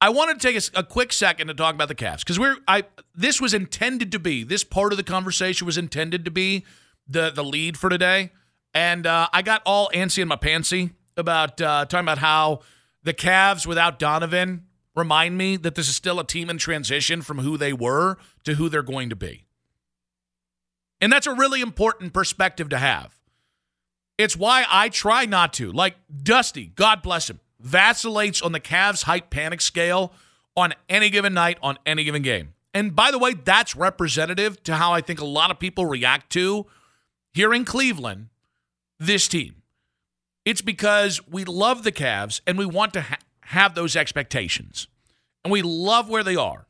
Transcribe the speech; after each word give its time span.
I 0.00 0.10
wanted 0.10 0.40
to 0.40 0.46
take 0.46 0.56
a, 0.56 0.80
a 0.80 0.84
quick 0.84 1.12
second 1.12 1.48
to 1.48 1.54
talk 1.54 1.74
about 1.74 1.88
the 1.88 1.94
Cavs 1.94 2.18
because 2.18 2.38
we're 2.38 2.56
I 2.68 2.84
this 3.14 3.40
was 3.40 3.54
intended 3.54 4.12
to 4.12 4.18
be 4.18 4.44
this 4.44 4.62
part 4.62 4.92
of 4.92 4.98
the 4.98 5.04
conversation 5.04 5.66
was 5.66 5.78
intended 5.78 6.24
to 6.26 6.30
be 6.30 6.64
the 7.08 7.30
the 7.30 7.44
lead 7.44 7.78
for 7.78 7.88
today, 7.88 8.30
and 8.74 9.06
uh, 9.06 9.28
I 9.32 9.42
got 9.42 9.62
all 9.64 9.90
antsy 9.94 10.20
in 10.20 10.28
my 10.28 10.36
pantsy 10.36 10.92
about 11.16 11.60
uh, 11.60 11.86
talking 11.86 12.04
about 12.04 12.18
how 12.18 12.60
the 13.04 13.14
Cavs 13.14 13.66
without 13.66 13.98
Donovan 13.98 14.66
remind 14.94 15.38
me 15.38 15.56
that 15.56 15.74
this 15.74 15.88
is 15.88 15.96
still 15.96 16.20
a 16.20 16.24
team 16.24 16.50
in 16.50 16.58
transition 16.58 17.22
from 17.22 17.38
who 17.38 17.56
they 17.56 17.72
were 17.72 18.18
to 18.44 18.54
who 18.54 18.68
they're 18.68 18.82
going 18.82 19.08
to 19.08 19.16
be, 19.16 19.46
and 21.00 21.10
that's 21.10 21.26
a 21.26 21.34
really 21.34 21.62
important 21.62 22.12
perspective 22.12 22.68
to 22.68 22.78
have. 22.78 23.14
It's 24.18 24.36
why 24.36 24.64
I 24.68 24.90
try 24.90 25.24
not 25.24 25.54
to 25.54 25.72
like 25.72 25.96
Dusty. 26.22 26.66
God 26.66 27.02
bless 27.02 27.30
him 27.30 27.40
vacillates 27.66 28.40
on 28.40 28.52
the 28.52 28.60
Cavs 28.60 29.04
hype 29.04 29.28
panic 29.28 29.60
scale 29.60 30.12
on 30.56 30.72
any 30.88 31.10
given 31.10 31.34
night, 31.34 31.58
on 31.62 31.78
any 31.84 32.04
given 32.04 32.22
game. 32.22 32.54
And 32.72 32.94
by 32.94 33.10
the 33.10 33.18
way, 33.18 33.34
that's 33.34 33.74
representative 33.74 34.62
to 34.64 34.76
how 34.76 34.92
I 34.92 35.00
think 35.00 35.20
a 35.20 35.24
lot 35.24 35.50
of 35.50 35.58
people 35.58 35.86
react 35.86 36.30
to 36.32 36.66
here 37.32 37.52
in 37.52 37.64
Cleveland 37.64 38.28
this 38.98 39.28
team. 39.28 39.62
It's 40.44 40.62
because 40.62 41.26
we 41.26 41.44
love 41.44 41.82
the 41.82 41.92
Cavs 41.92 42.40
and 42.46 42.56
we 42.56 42.66
want 42.66 42.92
to 42.94 43.02
ha- 43.02 43.18
have 43.40 43.74
those 43.74 43.96
expectations. 43.96 44.86
And 45.44 45.52
we 45.52 45.62
love 45.62 46.08
where 46.08 46.24
they 46.24 46.36
are. 46.36 46.66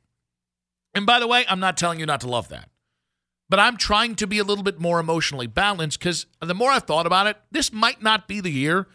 And 0.95 1.07
by 1.07 1.21
the 1.21 1.27
way, 1.27 1.45
I'm 1.49 1.61
not 1.61 1.77
telling 1.77 2.01
you 2.01 2.07
not 2.07 2.21
to 2.23 2.29
love 2.29 2.49
that. 2.49 2.71
But 3.49 3.61
I'm 3.61 3.77
trying 3.77 4.17
to 4.17 4.27
be 4.27 4.39
a 4.39 4.45
little 4.45 4.65
bit 4.65 4.81
more 4.81 4.99
emotionally 4.99 5.47
balanced 5.47 5.99
because 5.99 6.27
the 6.41 6.55
more 6.55 6.71
I've 6.71 6.85
thought 6.85 7.07
about 7.07 7.27
it, 7.27 7.37
this 7.51 7.73
might 7.73 8.03
not 8.03 8.27
be 8.27 8.41
the 8.41 8.51
year 8.51 8.89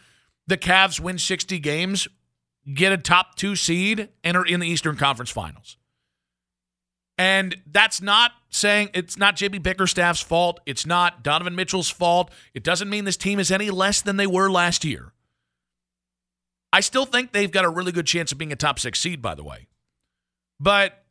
the 0.46 0.56
Cavs 0.56 1.00
win 1.00 1.18
60 1.18 1.58
games, 1.58 2.08
get 2.72 2.92
a 2.92 2.98
top 2.98 3.36
two 3.36 3.56
seed, 3.56 4.08
and 4.24 4.36
are 4.36 4.44
in 4.44 4.60
the 4.60 4.68
Eastern 4.68 4.96
Conference 4.96 5.30
Finals. 5.30 5.76
And 7.18 7.56
that's 7.66 8.00
not 8.00 8.32
saying 8.48 8.90
it's 8.94 9.16
not 9.16 9.36
JB 9.36 9.62
Bickerstaff's 9.62 10.20
fault. 10.20 10.60
It's 10.66 10.86
not 10.86 11.22
Donovan 11.22 11.54
Mitchell's 11.54 11.90
fault. 11.90 12.30
It 12.54 12.64
doesn't 12.64 12.90
mean 12.90 13.04
this 13.04 13.16
team 13.16 13.38
is 13.38 13.50
any 13.50 13.70
less 13.70 14.00
than 14.02 14.16
they 14.16 14.26
were 14.26 14.50
last 14.50 14.84
year. 14.84 15.12
I 16.72 16.80
still 16.80 17.04
think 17.04 17.32
they've 17.32 17.50
got 17.50 17.64
a 17.64 17.68
really 17.68 17.92
good 17.92 18.06
chance 18.06 18.32
of 18.32 18.38
being 18.38 18.52
a 18.52 18.56
top 18.56 18.78
six 18.78 18.98
seed, 18.98 19.20
by 19.20 19.34
the 19.34 19.44
way. 19.44 19.68
But 20.58 21.04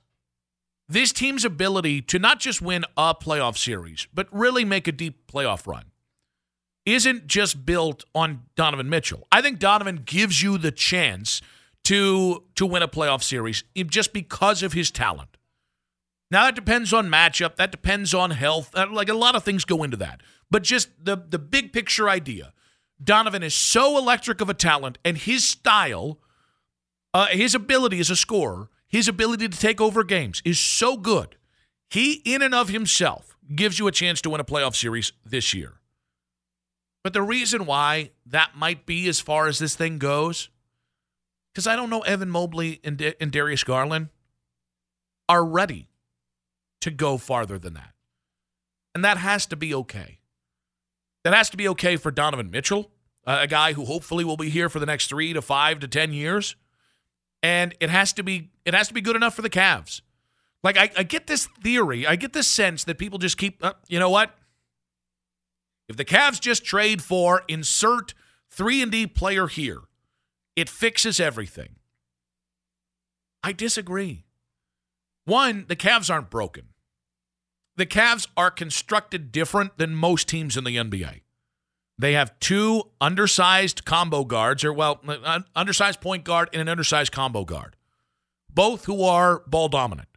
this 0.90 1.14
team's 1.14 1.46
ability 1.46 2.02
to 2.04 2.20
not 2.20 2.40
just 2.40 2.62
win 2.62 2.84
a 2.98 3.14
playoff 3.14 3.58
series, 3.58 4.08
but 4.14 4.28
really 4.32 4.66
make 4.66 4.88
a 4.88 4.92
deep 4.92 5.32
playoff 5.32 5.68
run 5.68 5.91
isn't 6.86 7.28
just 7.28 7.66
built 7.66 8.04
on 8.16 8.44
Donovan 8.56 8.90
Mitchell. 8.90 9.28
I 9.32 9.42
think 9.42 9.60
Donovan 9.60 10.02
gives 10.06 10.42
you 10.42 10.58
the 10.58 10.72
chance 10.72 11.42
to 11.84 12.44
to 12.56 12.66
win 12.66 12.84
a 12.84 12.88
playoff 12.88 13.24
series 13.24 13.64
just 13.88 14.14
because 14.14 14.64
of 14.64 14.74
his 14.74 14.92
talent. 14.92 15.38
Now 16.30 16.46
that 16.46 16.56
depends 16.56 16.94
on 16.94 17.10
matchup, 17.10 17.58
that 17.58 17.72
depends 17.72 18.14
on 18.14 18.32
health, 18.32 18.72
uh, 18.74 18.88
like 18.92 19.10
a 19.10 19.14
lot 19.14 19.36
of 19.36 19.44
things 19.44 19.66
go 19.66 19.84
into 19.84 19.98
that. 19.98 20.22
But 20.50 20.64
just 20.64 20.90
the 21.04 21.16
the 21.16 21.40
big 21.40 21.74
picture 21.74 22.10
idea. 22.10 22.54
Donovan 23.04 23.42
is 23.42 23.56
so 23.56 23.98
electric 23.98 24.42
of 24.42 24.50
a 24.50 24.54
talent 24.54 25.00
and 25.04 25.18
his 25.18 25.48
style, 25.48 26.20
uh, 27.16 27.28
his 27.28 27.56
ability 27.56 28.00
as 28.00 28.12
a 28.12 28.16
scorer, 28.16 28.70
his 28.88 29.08
ability 29.08 29.50
to 29.50 29.58
take 29.58 29.82
over 29.82 30.04
games 30.04 30.42
is 30.46 30.60
so 30.60 30.98
good. 30.98 31.36
He 31.90 32.22
in 32.26 32.44
and 32.44 32.54
of 32.54 32.70
himself 32.70 33.36
gives 33.56 33.80
you 33.80 33.88
a 33.88 33.92
chance 33.92 34.22
to 34.22 34.30
win 34.30 34.40
a 34.40 34.46
playoff 34.46 34.76
series 34.76 35.14
this 35.26 35.54
year. 35.54 35.81
But 37.04 37.14
the 37.14 37.22
reason 37.22 37.66
why 37.66 38.12
that 38.26 38.52
might 38.56 38.86
be 38.86 39.08
as 39.08 39.20
far 39.20 39.48
as 39.48 39.60
this 39.60 39.76
thing 39.76 39.98
goes, 39.98 40.50
because 41.54 41.68
I 41.68 41.76
don't 41.76 41.90
know 41.90 42.02
Evan 42.02 42.30
Mobley 42.30 42.80
and, 42.84 42.98
D- 42.98 43.16
and 43.20 43.32
Darius 43.32 43.64
Garland 43.64 44.10
are 45.28 45.44
ready 45.44 45.90
to 46.82 46.92
go 46.92 47.18
farther 47.18 47.58
than 47.58 47.74
that. 47.74 47.94
And 48.94 49.04
that 49.04 49.18
has 49.18 49.46
to 49.48 49.56
be 49.56 49.74
okay. 49.74 50.20
That 51.24 51.34
has 51.34 51.50
to 51.52 51.58
be 51.58 51.68
okay 51.70 51.96
for 51.96 52.12
Donovan 52.12 52.52
Mitchell, 52.52 52.92
a 53.26 53.48
guy 53.48 53.74
who 53.74 53.86
hopefully 53.86 54.24
will 54.24 54.38
be 54.38 54.50
here 54.50 54.70
for 54.70 54.80
the 54.80 54.86
next 54.86 55.08
three 55.08 55.34
to 55.34 55.42
five 55.42 55.80
to 55.80 55.88
ten 55.88 56.14
years. 56.14 56.56
And 57.44 57.74
it 57.80 57.90
has 57.90 58.14
to 58.14 58.24
be 58.24 58.52
it 58.66 58.74
has 58.74 58.88
to 58.90 58.94
be 58.94 59.02
good 59.02 59.16
enough 59.16 59.36
for 59.36 59.42
the 59.42 59.50
Cavs. 59.50 60.02
Like 60.64 60.78
I, 60.78 60.92
I 60.98 61.04
get 61.04 61.28
this 61.28 61.48
theory, 61.64 62.06
I 62.06 62.16
get 62.16 62.34
this 62.34 62.48
sense 62.48 62.84
that 62.84 62.98
people 62.98 63.18
just 63.18 63.38
keep, 63.38 63.64
uh, 63.64 63.74
you 63.88 63.98
know 63.98 64.10
what? 64.10 64.36
If 65.92 65.98
the 65.98 66.06
Cavs 66.06 66.40
just 66.40 66.64
trade 66.64 67.02
for 67.02 67.44
insert 67.50 68.14
3 68.50 68.82
and 68.82 68.92
D 68.94 69.08
player 69.08 69.48
here, 69.48 69.82
it 70.56 70.70
fixes 70.70 71.20
everything. 71.20 71.76
I 73.44 73.52
disagree. 73.52 74.24
One, 75.26 75.66
the 75.68 75.76
Cavs 75.76 76.10
aren't 76.10 76.30
broken. 76.30 76.70
The 77.76 77.86
Cavs 77.86 78.26
are 78.38 78.50
constructed 78.50 79.34
different 79.34 79.78
than 79.78 79.94
most 79.94 80.30
teams 80.30 80.56
in 80.56 80.64
the 80.64 80.78
NBA. 80.78 81.24
They 81.98 82.14
have 82.14 82.40
two 82.40 82.84
undersized 83.02 83.84
combo 83.84 84.24
guards, 84.24 84.64
or 84.64 84.72
well, 84.72 85.02
an 85.04 85.44
undersized 85.58 86.00
point 86.00 86.24
guard 86.24 86.48
and 86.54 86.62
an 86.62 86.70
undersized 86.70 87.12
combo 87.12 87.44
guard, 87.44 87.76
both 88.50 88.86
who 88.86 89.04
are 89.04 89.44
ball 89.46 89.68
dominant. 89.68 90.08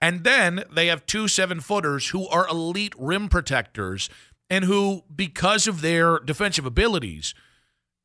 And 0.00 0.24
then 0.24 0.64
they 0.72 0.86
have 0.88 1.06
two 1.06 1.28
seven 1.28 1.60
footers 1.60 2.08
who 2.08 2.26
are 2.28 2.48
elite 2.48 2.94
rim 2.98 3.28
protectors 3.28 4.08
and 4.50 4.64
who, 4.64 5.04
because 5.14 5.66
of 5.66 5.80
their 5.80 6.18
defensive 6.18 6.66
abilities, 6.66 7.34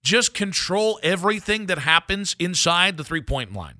just 0.03 0.33
control 0.33 0.99
everything 1.01 1.67
that 1.67 1.79
happens 1.79 2.35
inside 2.37 2.97
the 2.97 3.03
three 3.03 3.21
point 3.21 3.53
line. 3.53 3.79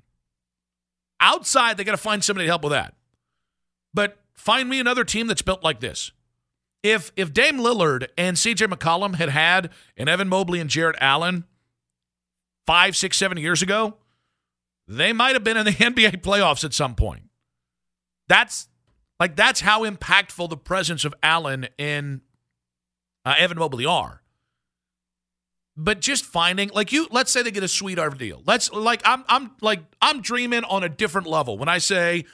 Outside, 1.20 1.76
they 1.76 1.84
got 1.84 1.92
to 1.92 1.96
find 1.96 2.24
somebody 2.24 2.46
to 2.46 2.50
help 2.50 2.64
with 2.64 2.72
that. 2.72 2.94
But 3.92 4.18
find 4.34 4.68
me 4.68 4.80
another 4.80 5.04
team 5.04 5.26
that's 5.26 5.42
built 5.42 5.62
like 5.62 5.80
this. 5.80 6.12
If 6.82 7.12
if 7.16 7.32
Dame 7.32 7.58
Lillard 7.58 8.08
and 8.18 8.36
CJ 8.36 8.72
McCollum 8.72 9.14
had 9.14 9.30
had 9.30 9.70
an 9.96 10.08
Evan 10.08 10.28
Mobley 10.28 10.60
and 10.60 10.68
Jarrett 10.68 10.96
Allen 11.00 11.44
five, 12.66 12.96
six, 12.96 13.16
seven 13.16 13.38
years 13.38 13.62
ago, 13.62 13.96
they 14.86 15.12
might 15.12 15.34
have 15.34 15.44
been 15.44 15.56
in 15.56 15.64
the 15.64 15.72
NBA 15.72 16.22
playoffs 16.22 16.64
at 16.64 16.74
some 16.74 16.94
point. 16.94 17.24
That's 18.28 18.68
like 19.20 19.36
that's 19.36 19.60
how 19.60 19.84
impactful 19.84 20.50
the 20.50 20.56
presence 20.56 21.04
of 21.04 21.14
Allen 21.22 21.68
in 21.78 22.22
uh, 23.24 23.34
Evan 23.38 23.58
Mobley 23.58 23.86
are. 23.86 24.22
but 25.76 26.00
just 26.00 26.24
finding 26.24 26.70
like 26.74 26.92
you 26.92 27.08
let's 27.10 27.32
say 27.32 27.42
they 27.42 27.50
get 27.50 27.62
a 27.62 27.68
Sweetheart 27.68 28.16
deal. 28.18 28.42
Let's 28.46 28.70
like 28.72 29.02
I'm 29.04 29.24
I'm 29.28 29.52
like 29.60 29.80
I'm 30.00 30.20
dreaming 30.20 30.64
on 30.64 30.84
a 30.84 30.88
different 30.88 31.26
level 31.26 31.58
when 31.58 31.68
I 31.68 31.78
say 31.78 32.24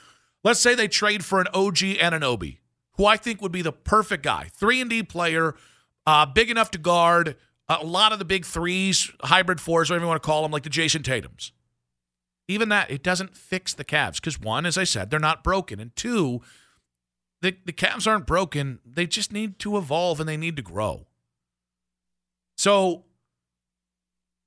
let's 0.43 0.59
say 0.59 0.75
they 0.75 0.87
trade 0.87 1.25
for 1.25 1.39
an 1.41 1.47
OG 1.53 1.77
Anunoby, 1.99 2.59
who 2.97 3.05
I 3.05 3.17
think 3.17 3.41
would 3.41 3.51
be 3.51 3.61
the 3.61 3.71
perfect 3.71 4.23
guy. 4.23 4.49
3 4.55 4.81
and 4.81 4.89
D 4.89 5.03
player, 5.03 5.55
uh, 6.05 6.25
big 6.25 6.49
enough 6.49 6.71
to 6.71 6.77
guard 6.77 7.35
a 7.69 7.85
lot 7.85 8.11
of 8.11 8.19
the 8.19 8.25
big 8.25 8.45
threes, 8.45 9.11
hybrid 9.23 9.61
fours, 9.61 9.89
whatever 9.89 10.03
you 10.05 10.09
want 10.09 10.21
to 10.21 10.25
call 10.25 10.41
them, 10.41 10.51
like 10.51 10.63
the 10.63 10.69
Jason 10.69 11.03
Tatums. 11.03 11.51
Even 12.47 12.67
that, 12.69 12.91
it 12.91 13.01
doesn't 13.01 13.37
fix 13.37 13.73
the 13.73 13.85
Cavs 13.85 14.15
because 14.15 14.39
one, 14.39 14.65
as 14.65 14.77
I 14.77 14.83
said, 14.83 15.09
they're 15.09 15.19
not 15.21 15.41
broken. 15.43 15.79
And 15.79 15.95
two, 15.95 16.41
the, 17.41 17.55
the 17.65 17.73
Cavs 17.73 18.07
aren't 18.07 18.27
broken. 18.27 18.79
They 18.85 19.07
just 19.07 19.31
need 19.31 19.59
to 19.59 19.77
evolve 19.77 20.19
and 20.19 20.29
they 20.29 20.37
need 20.37 20.55
to 20.55 20.61
grow. 20.61 21.07
So 22.55 23.05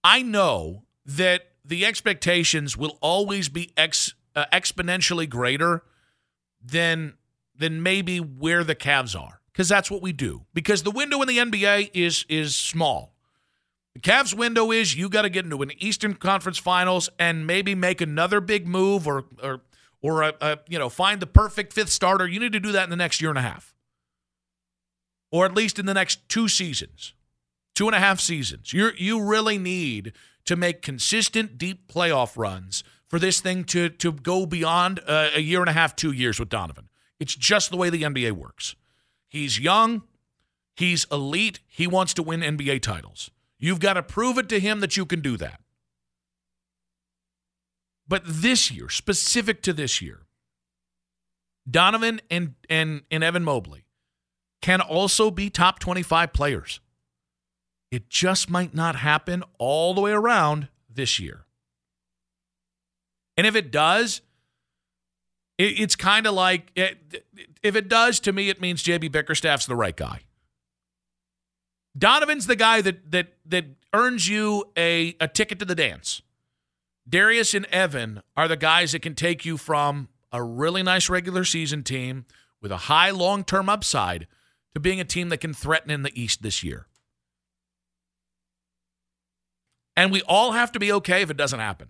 I 0.05 0.23
know 0.23 0.85
that 1.05 1.49
the 1.65 1.85
expectations 1.85 2.77
will 2.77 2.99
always 3.01 3.49
be 3.49 3.73
ex, 3.77 4.15
uh, 4.37 4.45
exponentially 4.53 5.29
greater 5.29 5.83
than 6.65 7.15
than 7.57 7.83
maybe 7.83 8.19
where 8.19 8.65
the 8.65 8.75
Cavs 8.75 9.19
are 9.19 9.41
because 9.53 9.69
that's 9.69 9.91
what 9.91 10.03
we 10.03 10.13
do. 10.13 10.45
Because 10.53 10.83
the 10.83 10.91
window 10.91 11.23
in 11.23 11.29
the 11.29 11.39
NBA 11.39 11.91
is 11.95 12.25
is 12.29 12.55
small. 12.55 13.15
The 13.95 14.01
Cavs 14.01 14.35
window 14.35 14.71
is 14.71 14.97
you 14.97 15.09
got 15.09 15.23
to 15.23 15.31
get 15.31 15.45
into 15.45 15.63
an 15.63 15.71
Eastern 15.79 16.15
Conference 16.15 16.59
Finals 16.59 17.09
and 17.19 17.47
maybe 17.47 17.75
make 17.75 18.01
another 18.01 18.41
big 18.41 18.67
move 18.67 19.07
or 19.07 19.25
or 19.43 19.63
or 20.05 20.21
a, 20.23 20.35
a, 20.43 20.59
you 20.69 20.79
know 20.79 20.91
find 20.91 21.19
the 21.21 21.27
perfect 21.27 21.73
fifth 21.73 21.89
starter. 21.89 22.29
You 22.29 22.39
need 22.39 22.53
to 22.53 22.61
do 22.61 22.73
that 22.73 22.85
in 22.85 22.91
the 22.91 22.97
next 22.97 23.23
year 23.23 23.31
and 23.31 23.39
a 23.39 23.43
half, 23.43 23.75
or 25.33 25.47
at 25.47 25.55
least 25.55 25.79
in 25.79 25.87
the 25.87 25.95
next 25.95 26.29
two 26.29 26.47
seasons, 26.47 27.15
two 27.75 27.87
and 27.87 27.97
a 27.97 27.99
half 27.99 28.21
seasons. 28.21 28.75
You 28.75 28.91
you 28.99 29.25
really 29.25 29.57
need 29.57 30.13
to 30.45 30.57
make 30.57 30.83
consistent 30.83 31.57
deep 31.57 31.91
playoff 31.91 32.37
runs 32.37 32.85
for 33.09 33.19
this 33.19 33.41
thing 33.41 33.65
to 33.65 33.89
to 33.89 34.13
go 34.13 34.45
beyond 34.45 35.01
uh, 35.07 35.31
a 35.35 35.41
year 35.41 35.61
and 35.61 35.71
a 35.71 35.73
half, 35.73 35.97
two 35.97 36.13
years 36.13 36.39
with 36.39 36.51
Donovan. 36.51 36.91
It's 37.19 37.35
just 37.35 37.71
the 37.71 37.79
way 37.79 37.89
the 37.89 38.03
NBA 38.03 38.33
works. 38.33 38.77
He's 39.27 39.59
young, 39.59 40.03
he's 40.77 41.07
elite, 41.11 41.61
he 41.67 41.87
wants 41.87 42.13
to 42.15 42.23
win 42.23 42.41
NBA 42.41 42.83
titles. 42.83 43.31
You've 43.59 43.81
got 43.81 43.95
to 43.95 44.03
prove 44.03 44.37
it 44.37 44.51
to 44.51 44.61
him 44.61 44.81
that 44.81 44.99
you 44.99 45.07
can 45.07 45.23
do 45.23 45.39
that. 45.39 45.61
But 48.07 48.23
this 48.27 48.71
year, 48.71 48.89
specific 48.89 49.63
to 49.63 49.73
this 49.73 50.03
year, 50.03 50.27
Donovan 51.69 52.21
and, 52.31 52.55
and, 52.69 53.03
and 53.11 53.25
Evan 53.25 53.45
Mobley 53.45 53.85
can 54.61 54.81
also 54.81 55.31
be 55.31 55.51
top 55.51 55.79
25 55.79 56.33
players. 56.33 56.81
It 57.91 58.09
just 58.09 58.51
might 58.51 58.75
not 58.75 58.97
happen 58.97 59.43
all 59.59 59.95
the 59.95 60.01
way 60.01 60.13
around 60.13 60.69
this 60.89 61.19
year. 61.19 61.47
And 63.37 63.47
if 63.47 63.55
it 63.55 63.71
does, 63.71 64.21
it, 65.59 65.81
it's 65.81 65.97
kind 65.97 66.27
of 66.27 66.35
like 66.35 66.71
it, 66.75 67.25
if 67.63 67.77
it 67.77 67.89
does, 67.89 68.21
to 68.21 68.33
me, 68.33 68.49
it 68.49 68.61
means 68.61 68.83
JB 68.83 69.13
Bickerstaff's 69.13 69.67
the 69.67 69.77
right 69.77 69.97
guy. 69.97 70.21
Donovan's 71.97 72.47
the 72.47 72.57
guy 72.57 72.81
that 72.81 73.13
that 73.13 73.35
that 73.47 73.67
earns 73.93 74.29
you 74.29 74.65
a, 74.77 75.15
a 75.21 75.29
ticket 75.29 75.59
to 75.61 75.65
the 75.65 75.77
dance. 75.77 76.23
Darius 77.09 77.55
and 77.55 77.67
Evan 77.67 78.23
are 78.37 78.49
the 78.49 78.57
guys 78.57 78.93
that 78.93 79.03
can 79.03 79.15
take 79.15 79.45
you 79.45 79.57
from 79.57 80.09
a 80.33 80.43
really 80.43 80.83
nice 80.83 81.09
regular 81.09 81.45
season 81.45 81.83
team 81.83 82.25
with 82.61 82.73
a 82.73 82.77
high 82.77 83.11
long 83.11 83.45
term 83.45 83.69
upside 83.69 84.27
to 84.75 84.81
being 84.81 85.01
a 85.01 85.05
team 85.05 85.29
that 85.29 85.39
can 85.39 85.53
threaten 85.53 85.91
in 85.91 86.03
the 86.03 86.21
East 86.21 86.43
this 86.43 86.65
year. 86.65 86.87
And 89.97 90.11
we 90.11 90.23
all 90.23 90.53
have 90.53 90.73
to 90.73 90.81
be 90.81 90.93
okay 90.93 91.23
if 91.23 91.31
it 91.31 91.37
doesn't 91.37 91.61
happen. 91.61 91.89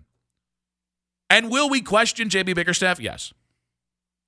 And 1.29 1.49
will 1.49 1.69
we 1.69 1.81
question 1.81 2.29
JB 2.29 2.53
Bickerstaff? 2.53 2.99
Yes. 2.99 3.33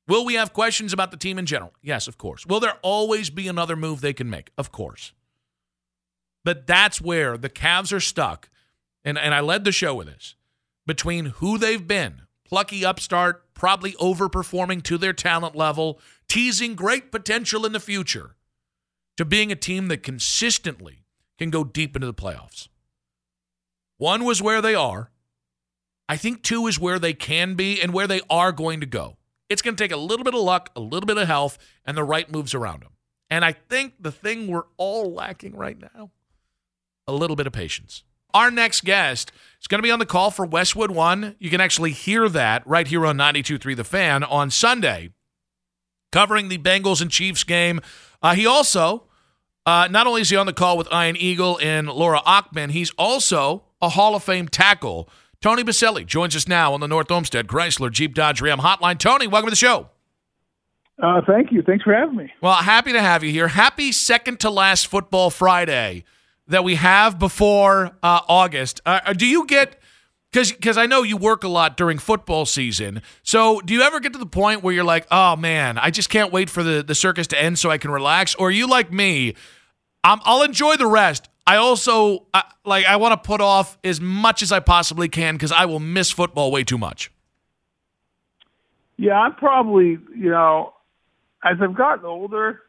Will 0.08 0.26
we 0.26 0.36
have 0.36 0.54
questions 0.54 0.94
about 0.94 1.12
the 1.12 1.18
team 1.18 1.38
in 1.38 1.46
general? 1.46 1.74
Yes, 1.84 2.08
of 2.08 2.18
course. 2.18 2.46
Will 2.46 2.60
there 2.60 2.78
always 2.82 3.30
be 3.30 3.48
another 3.48 3.76
move 3.76 4.02
they 4.02 4.14
can 4.14 4.30
make? 4.30 4.52
Of 4.58 4.72
course. 4.72 5.14
But 6.44 6.66
that's 6.66 7.02
where 7.02 7.38
the 7.38 7.50
Cavs 7.50 7.92
are 7.94 8.00
stuck. 8.00 8.50
And, 9.04 9.18
and 9.18 9.36
I 9.36 9.42
led 9.42 9.64
the 9.64 9.72
show 9.72 9.94
with 9.94 10.08
this 10.08 10.37
between 10.88 11.26
who 11.26 11.60
they've 11.60 11.88
been 11.88 12.24
plucky 12.48 12.86
upstart, 12.86 13.54
probably 13.54 13.92
overperforming 13.94 14.82
to 14.82 14.98
their 14.98 15.14
talent 15.14 15.56
level, 15.56 16.00
teasing 16.30 16.76
great 16.76 17.12
potential 17.12 17.66
in 17.66 17.74
the 17.74 17.80
future, 17.80 18.36
to 19.18 19.26
being 19.26 19.52
a 19.52 19.56
team 19.56 19.88
that 19.88 20.02
consistently 20.02 21.04
can 21.38 21.50
go 21.50 21.64
deep 21.64 21.96
into 21.96 22.08
the 22.08 22.14
playoffs. 22.14 22.70
One 23.98 24.24
was 24.24 24.42
where 24.42 24.62
they 24.62 24.76
are. 24.76 25.12
I 26.08 26.16
think 26.16 26.42
two 26.42 26.68
is 26.68 26.80
where 26.80 27.00
they 27.00 27.14
can 27.14 27.56
be 27.56 27.82
and 27.82 27.94
where 27.94 28.08
they 28.08 28.22
are 28.30 28.54
going 28.54 28.80
to 28.80 28.86
go. 28.86 29.18
It's 29.50 29.62
going 29.62 29.76
to 29.76 29.84
take 29.84 29.92
a 29.92 29.98
little 29.98 30.24
bit 30.24 30.34
of 30.34 30.42
luck, 30.42 30.72
a 30.76 30.80
little 30.80 31.08
bit 31.08 31.18
of 31.18 31.28
health, 31.28 31.58
and 31.86 31.98
the 31.98 32.04
right 32.04 32.32
moves 32.32 32.54
around 32.54 32.84
them. 32.84 32.92
And 33.30 33.44
I 33.44 33.52
think 33.52 33.96
the 34.00 34.12
thing 34.12 34.48
we're 34.48 34.64
all 34.78 35.12
lacking 35.14 35.56
right 35.56 35.78
now 35.78 36.12
a 37.08 37.14
little 37.14 37.36
bit 37.36 37.48
of 37.48 37.54
patience. 37.54 38.04
Our 38.38 38.52
next 38.52 38.84
guest 38.84 39.32
is 39.60 39.66
going 39.66 39.80
to 39.80 39.84
be 39.84 39.90
on 39.90 39.98
the 39.98 40.06
call 40.06 40.30
for 40.30 40.46
Westwood 40.46 40.92
One. 40.92 41.36
You 41.40 41.50
can 41.50 41.60
actually 41.60 41.90
hear 41.90 42.30
that 42.30 42.62
right 42.68 42.88
here 42.88 43.04
on 43.04 43.18
92.3 43.18 43.76
The 43.76 43.84
Fan 43.84 44.24
on 44.24 44.52
Sunday, 44.52 45.10
covering 46.12 46.48
the 46.48 46.60
Bengals 46.60 47.02
and 47.02 47.10
Chiefs 47.10 47.44
game. 47.44 47.82
Uh, 48.22 48.36
he 48.36 48.46
also, 48.46 49.06
uh, 49.66 49.88
not 49.90 50.06
only 50.06 50.22
is 50.22 50.30
he 50.30 50.36
on 50.36 50.46
the 50.46 50.54
call 50.54 50.78
with 50.78 50.88
Ian 50.94 51.18
Eagle 51.18 51.58
and 51.64 51.90
Laura 51.90 52.20
Okmin, 52.28 52.70
he's 52.70 52.92
also 52.92 53.64
a 53.82 53.90
Hall 53.90 54.14
of 54.14 54.24
Fame 54.24 54.48
tackle. 54.48 55.10
Tony 55.42 55.64
Boselli 55.64 56.06
joins 56.06 56.36
us 56.36 56.48
now 56.48 56.76
on 56.76 56.80
the 56.80 56.88
North 56.88 57.10
Olmsted 57.10 57.48
Chrysler 57.48 57.92
Jeep 57.92 58.14
Dodge 58.14 58.40
Ram 58.40 58.60
Hotline. 58.60 59.00
Tony, 59.00 59.26
welcome 59.26 59.48
to 59.48 59.52
the 59.52 59.56
show. 59.56 59.90
Uh, 61.02 61.22
thank 61.26 61.52
you. 61.52 61.64
Thanks 61.64 61.84
for 61.84 61.92
having 61.96 62.18
me. 62.18 62.32
Well, 62.40 62.54
happy 62.54 62.94
to 62.94 63.02
have 63.02 63.24
you 63.24 63.32
here. 63.32 63.48
Happy 63.48 63.92
second 63.92 64.40
to 64.42 64.52
last 64.52 64.86
football 64.86 65.32
Friday 65.32 66.04
that 66.48 66.64
we 66.64 66.76
have 66.76 67.20
before 67.20 67.92
uh, 68.04 68.22
August. 68.28 68.82
Uh, 68.86 69.00
uh 69.06 69.14
do 69.14 69.26
you 69.26 69.46
get 69.46 69.80
because 70.32 70.52
because 70.52 70.78
I 70.78 70.86
know 70.86 71.04
you 71.04 71.18
work 71.18 71.44
a 71.44 71.48
lot 71.48 71.78
during 71.78 71.98
football 71.98 72.46
season. 72.46 73.02
So 73.24 73.62
do 73.62 73.74
you 73.74 73.82
ever 73.82 74.00
get 74.00 74.14
to 74.14 74.20
the 74.20 74.26
point 74.26 74.64
where 74.64 74.74
you're 74.74 74.84
like, 74.84 75.08
oh 75.12 75.36
man, 75.36 75.78
I 75.78 75.90
just 75.90 76.10
can't 76.10 76.32
wait 76.32 76.50
for 76.50 76.64
the 76.64 76.84
the 76.84 76.96
circus 76.96 77.28
to 77.28 77.42
end 77.42 77.60
so 77.60 77.70
I 77.70 77.78
can 77.78 77.92
relax? 77.92 78.36
Or 78.36 78.52
you 78.52 78.68
like 78.68 78.92
me? 78.92 79.36
i 80.04 80.18
will 80.26 80.44
enjoy 80.44 80.78
the 80.78 80.88
rest. 80.88 81.28
I 81.46 81.58
also 81.58 82.28
like 82.66 82.86
I 82.86 82.98
want 82.98 83.22
to 83.22 83.28
put 83.28 83.42
off 83.42 83.78
as 83.84 84.02
much 84.02 84.42
as 84.42 84.52
I 84.52 84.60
possibly 84.60 85.10
can 85.10 85.36
because 85.36 85.52
I 85.52 85.66
will 85.66 85.80
miss 85.80 86.12
football 86.12 86.52
way 86.52 86.64
too 86.64 86.78
much. 86.78 87.12
Yeah, 88.98 89.14
I'm 89.14 89.36
probably 89.36 89.98
you 90.16 90.30
know 90.30 90.74
as 91.44 91.58
I've 91.62 91.76
gotten 91.76 92.06
older, 92.06 92.62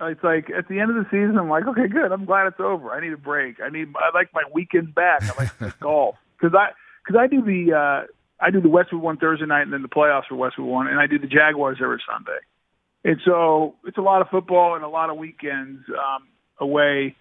it's 0.00 0.24
like 0.24 0.50
at 0.50 0.68
the 0.68 0.80
end 0.80 0.90
of 0.90 0.96
the 0.96 1.06
season, 1.10 1.36
I'm 1.38 1.48
like, 1.48 1.66
okay, 1.66 1.88
good. 1.88 2.12
I'm 2.12 2.24
glad 2.24 2.46
it's 2.46 2.60
over. 2.60 2.90
I 2.90 3.00
need 3.00 3.12
a 3.12 3.18
break. 3.18 3.60
I 3.62 3.68
need. 3.68 3.88
I 3.96 4.16
like 4.16 4.30
my 4.32 4.42
weekends 4.52 4.90
back. 4.92 5.22
I 5.22 5.44
like 5.44 5.78
golf 5.80 6.16
because 6.38 6.54
I 6.54 6.70
because 7.04 7.20
I 7.20 7.26
do 7.26 7.42
the 7.42 7.74
uh, 7.74 8.06
I 8.40 8.50
do 8.50 8.60
the 8.60 8.68
Westwood 8.68 9.02
one 9.02 9.18
Thursday 9.18 9.46
night 9.46 9.62
and 9.62 9.72
then 9.72 9.82
the 9.82 9.88
playoffs 9.88 10.26
for 10.28 10.36
Westwood 10.36 10.66
one, 10.66 10.86
and 10.86 10.98
I 10.98 11.06
do 11.06 11.18
the 11.18 11.26
Jaguars 11.26 11.78
every 11.82 12.02
Sunday. 12.10 12.38
And 13.04 13.20
so 13.24 13.76
it's 13.84 13.98
a 13.98 14.02
lot 14.02 14.20
of 14.20 14.28
football 14.28 14.74
and 14.74 14.84
a 14.84 14.88
lot 14.88 15.10
of 15.10 15.16
weekends 15.16 15.82
um, 15.88 16.28
away 16.58 17.16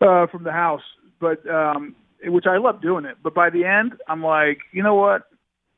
uh, 0.00 0.26
from 0.26 0.44
the 0.44 0.52
house, 0.52 0.82
but 1.18 1.48
um, 1.48 1.96
which 2.24 2.46
I 2.46 2.58
love 2.58 2.82
doing 2.82 3.04
it. 3.04 3.16
But 3.22 3.34
by 3.34 3.50
the 3.50 3.64
end, 3.64 3.94
I'm 4.06 4.22
like, 4.22 4.58
you 4.72 4.82
know 4.82 4.94
what? 4.94 5.22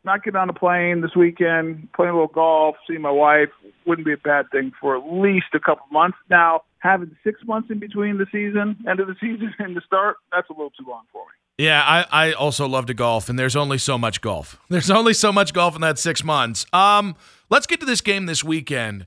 Not 0.04 0.24
get 0.24 0.34
on 0.34 0.48
a 0.48 0.52
plane 0.52 1.00
this 1.00 1.14
weekend, 1.14 1.88
playing 1.94 2.10
a 2.10 2.14
little 2.14 2.28
golf, 2.28 2.76
see 2.88 2.98
my 2.98 3.10
wife 3.10 3.50
wouldn't 3.86 4.06
be 4.06 4.12
a 4.12 4.16
bad 4.16 4.50
thing 4.50 4.72
for 4.80 4.96
at 4.96 5.02
least 5.12 5.46
a 5.54 5.60
couple 5.60 5.86
months. 5.92 6.16
Now, 6.28 6.62
having 6.78 7.16
six 7.22 7.40
months 7.44 7.70
in 7.70 7.78
between 7.78 8.18
the 8.18 8.26
season, 8.32 8.76
end 8.88 9.00
of 9.00 9.08
the 9.08 9.16
season, 9.20 9.54
and 9.58 9.76
the 9.76 9.82
start, 9.86 10.16
that's 10.32 10.48
a 10.48 10.52
little 10.52 10.70
too 10.70 10.84
long 10.88 11.02
for 11.12 11.22
me. 11.24 11.64
Yeah, 11.64 11.82
I, 11.82 12.28
I 12.28 12.32
also 12.32 12.66
love 12.66 12.86
to 12.86 12.94
golf, 12.94 13.28
and 13.28 13.38
there's 13.38 13.56
only 13.56 13.76
so 13.76 13.98
much 13.98 14.22
golf. 14.22 14.58
There's 14.70 14.90
only 14.90 15.12
so 15.12 15.30
much 15.30 15.52
golf 15.52 15.74
in 15.74 15.82
that 15.82 15.98
six 15.98 16.24
months. 16.24 16.64
Um, 16.72 17.16
let's 17.50 17.66
get 17.66 17.80
to 17.80 17.86
this 17.86 18.00
game 18.00 18.24
this 18.24 18.42
weekend. 18.42 19.06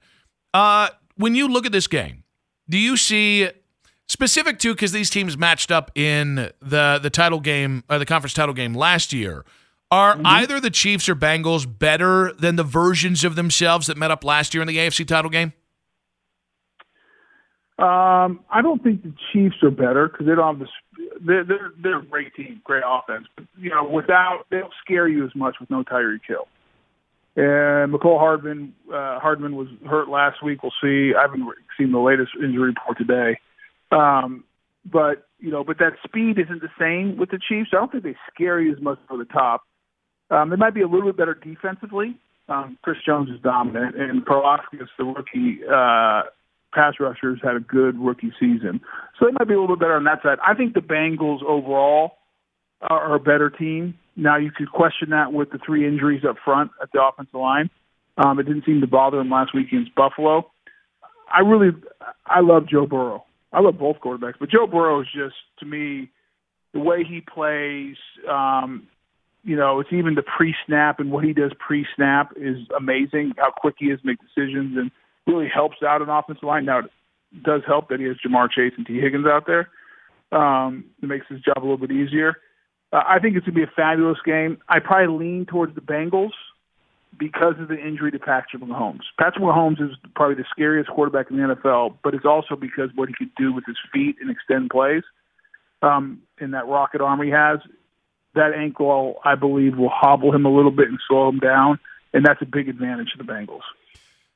Uh, 0.54 0.90
when 1.16 1.34
you 1.34 1.48
look 1.48 1.66
at 1.66 1.72
this 1.72 1.88
game, 1.88 2.24
do 2.70 2.78
you 2.78 2.96
see 2.96 3.50
specific 4.08 4.60
to 4.60 4.76
because 4.76 4.92
these 4.92 5.10
teams 5.10 5.36
matched 5.36 5.72
up 5.72 5.90
in 5.96 6.52
the 6.62 7.00
the 7.02 7.10
title 7.10 7.40
game, 7.40 7.84
uh, 7.90 7.98
the 7.98 8.06
conference 8.06 8.36
title 8.36 8.54
game 8.54 8.76
last 8.76 9.14
year? 9.14 9.44
Are 9.94 10.16
mm-hmm. 10.16 10.26
either 10.26 10.60
the 10.60 10.72
Chiefs 10.72 11.08
or 11.08 11.14
Bengals 11.14 11.68
better 11.68 12.34
than 12.34 12.56
the 12.56 12.64
versions 12.64 13.24
of 13.24 13.36
themselves 13.36 13.86
that 13.86 13.96
met 13.96 14.10
up 14.10 14.24
last 14.24 14.56
year 14.56 14.62
in 14.64 14.68
the 14.68 14.78
AFC 14.78 15.08
title 15.08 15.30
game? 15.30 15.54
Um, 17.78 18.40
I 18.50 18.64
don't 18.64 18.82
think 18.82 19.04
the 19.04 19.14
Chiefs 19.32 19.58
are 19.62 19.70
better 19.70 20.08
because 20.08 20.26
they 20.26 20.34
don't 20.34 20.58
have 20.58 20.68
the. 20.68 20.68
They're, 21.24 21.44
they're 21.44 21.72
they're 21.82 22.00
a 22.00 22.06
great 22.06 22.34
team, 22.34 22.60
great 22.64 22.82
offense. 22.84 23.28
But, 23.36 23.46
you 23.56 23.70
know, 23.70 23.88
without 23.88 24.46
they 24.50 24.62
don't 24.62 24.74
scare 24.84 25.08
you 25.08 25.26
as 25.26 25.36
much 25.36 25.58
with 25.60 25.70
no 25.70 25.84
Tyreek 25.84 26.22
Hill. 26.28 26.48
And 27.36 27.94
Mecole 27.94 28.18
Hardman 28.18 28.74
uh, 28.92 29.20
Hardman 29.20 29.56
was 29.56 29.68
hurt 29.88 30.10
last 30.10 30.44
week. 30.44 30.64
We'll 30.64 30.74
see. 30.82 31.14
I 31.16 31.22
haven't 31.22 31.48
seen 31.78 31.92
the 31.92 32.00
latest 32.00 32.32
injury 32.36 32.70
report 32.70 32.98
today. 32.98 33.40
Um, 33.92 34.44
but 34.92 35.28
you 35.40 35.52
know, 35.52 35.64
but 35.64 35.78
that 35.78 35.94
speed 36.04 36.40
isn't 36.40 36.64
the 36.64 36.72
same 36.80 37.16
with 37.16 37.30
the 37.30 37.38
Chiefs. 37.38 37.70
I 37.74 37.76
don't 37.76 37.92
think 37.92 38.04
they 38.04 38.16
scare 38.34 38.60
you 38.60 38.74
as 38.74 38.82
much 38.82 38.98
for 39.08 39.20
the 39.20 39.26
top. 39.26 39.62
Um, 40.30 40.50
they 40.50 40.56
might 40.56 40.74
be 40.74 40.82
a 40.82 40.88
little 40.88 41.08
bit 41.08 41.18
better 41.18 41.34
defensively. 41.36 42.16
Um, 42.50 42.78
Chris 42.82 42.98
Jones 43.06 43.30
is 43.30 43.42
dominant, 43.42 43.96
and 43.96 44.26
Karlaftis, 44.26 44.88
the 44.98 45.06
rookie 45.06 45.60
uh, 45.66 46.24
pass 46.74 46.96
rushers, 47.00 47.40
had 47.42 47.56
a 47.56 47.60
good 47.60 47.98
rookie 47.98 48.34
season. 48.40 48.82
So 49.20 49.26
they 49.26 49.32
might 49.32 49.48
be 49.48 49.54
a 49.54 49.60
little 49.60 49.76
bit 49.76 49.82
better 49.82 49.96
on 49.96 50.04
that 50.06 50.22
side. 50.24 50.40
I 50.46 50.54
think 50.54 50.74
the 50.74 50.82
Bengals 50.82 51.42
overall 51.44 52.18
are, 52.82 53.16
a 53.16 53.20
better 53.20 53.50
team. 53.50 53.98
Now 54.16 54.38
you 54.38 54.52
could 54.52 54.72
question 54.72 55.12
that 55.12 55.32
with 55.32 55.52
the 55.52 55.60
three 55.66 55.88
injuries 55.88 56.24
up 56.28 56.36
front 56.44 56.72
at 56.82 56.90
the 56.92 57.02
offensive 57.02 57.34
line. 57.34 57.70
Um, 58.18 58.40
it 58.40 58.44
didn't 58.44 58.66
seem 58.66 58.82
to 58.82 58.88
bother 58.88 59.20
him 59.20 59.30
last 59.30 59.56
week 59.56 59.68
against 59.68 59.96
Buffalo. 59.96 60.52
I 61.34 61.40
really, 61.40 61.72
I 62.26 62.42
love 62.42 62.68
Joe 62.70 62.86
Burrow. 62.86 63.24
I 63.52 63.62
love 63.62 63.78
both 63.80 63.98
quarterbacks, 64.04 64.36
but 64.40 64.50
Joe 64.50 64.68
Burrow 64.68 65.02
is 65.02 65.08
just 65.14 65.36
to 65.60 65.66
me 65.66 66.10
the 66.74 66.80
way 66.80 67.04
he 67.08 67.22
plays. 67.22 67.96
Um, 68.30 68.88
you 69.44 69.56
know, 69.56 69.80
it's 69.80 69.92
even 69.92 70.16
the 70.16 70.24
pre-snap 70.24 71.00
and 71.00 71.12
what 71.12 71.24
he 71.24 71.34
does 71.34 71.52
pre-snap 71.60 72.32
is 72.36 72.58
amazing. 72.78 73.34
How 73.38 73.52
quick 73.52 73.76
he 73.78 73.88
is 73.88 74.00
to 74.02 74.08
make 74.08 74.20
decisions 74.20 74.78
and 74.78 74.90
really 75.28 75.50
helps 75.54 75.78
out 75.86 76.02
an 76.02 76.10
offensive 76.10 76.44
line. 76.44 76.66
Now, 76.66 76.80
it 76.80 76.92
does 77.44 77.62
help 77.68 77.90
that 77.90 78.00
he 78.00 78.06
has 78.06 78.16
Ja'Marr 78.26 78.50
Chase 78.50 78.74
and 78.78 78.86
Tee 78.86 79.00
Higgins 79.00 79.26
out 79.28 79.46
there. 79.46 79.70
Um, 80.32 80.86
it 81.02 81.08
makes 81.08 81.28
his 81.28 81.42
job 81.42 81.58
a 81.58 81.66
little 81.66 81.78
bit 81.78 81.92
easier. 81.92 82.36
Uh, 82.92 83.02
I 83.08 83.20
think 83.20 83.36
it's 83.36 83.46
going 83.46 83.56
to 83.56 83.66
be 83.66 83.72
a 83.72 83.76
fabulous 83.76 84.18
game. 84.26 84.60
I 84.70 84.80
probably 84.80 85.26
lean 85.26 85.46
towards 85.46 85.76
the 85.76 85.82
Bengals 85.82 86.32
because 87.18 87.56
of 87.60 87.68
the 87.68 87.78
injury 87.78 88.12
to 88.12 88.20
Patrick 88.20 88.64
Mahomes. 88.64 89.04
Patrick 89.20 89.44
Mahomes 89.44 89.82
is 89.82 89.96
probably 90.16 90.36
the 90.36 90.46
scariest 90.50 90.90
quarterback 90.90 91.30
in 91.30 91.38
the 91.38 91.56
NFL, 91.56 91.98
but 92.04 92.14
it's 92.14 92.26
also 92.26 92.56
because 92.56 92.90
what 92.96 93.10
he 93.10 93.16
could 93.18 93.34
do 93.36 93.54
with 93.54 93.66
his 93.66 93.78
feet 93.92 94.16
and 94.22 94.32
extend 94.32 94.70
plays 94.70 95.04
um, 95.82 96.22
in 96.40 96.52
that 96.52 96.68
rocket 96.68 97.02
arm 97.02 97.22
he 97.22 97.30
has. 97.30 97.60
That 98.36 98.54
ankle, 98.54 99.20
I 99.24 99.36
believe, 99.36 99.78
will 99.78 99.92
hobble 99.94 100.34
him 100.34 100.46
a 100.46 100.50
little 100.50 100.72
bit 100.72 100.88
and 100.88 101.00
slow 101.08 101.30
him 101.30 101.40
down, 101.40 101.80
and 102.14 102.26
that's 102.26 102.42
a 102.42 102.46
big 102.46 102.68
advantage 102.68 103.12
to 103.12 103.24
the 103.24 103.32
Bengals. 103.32 103.62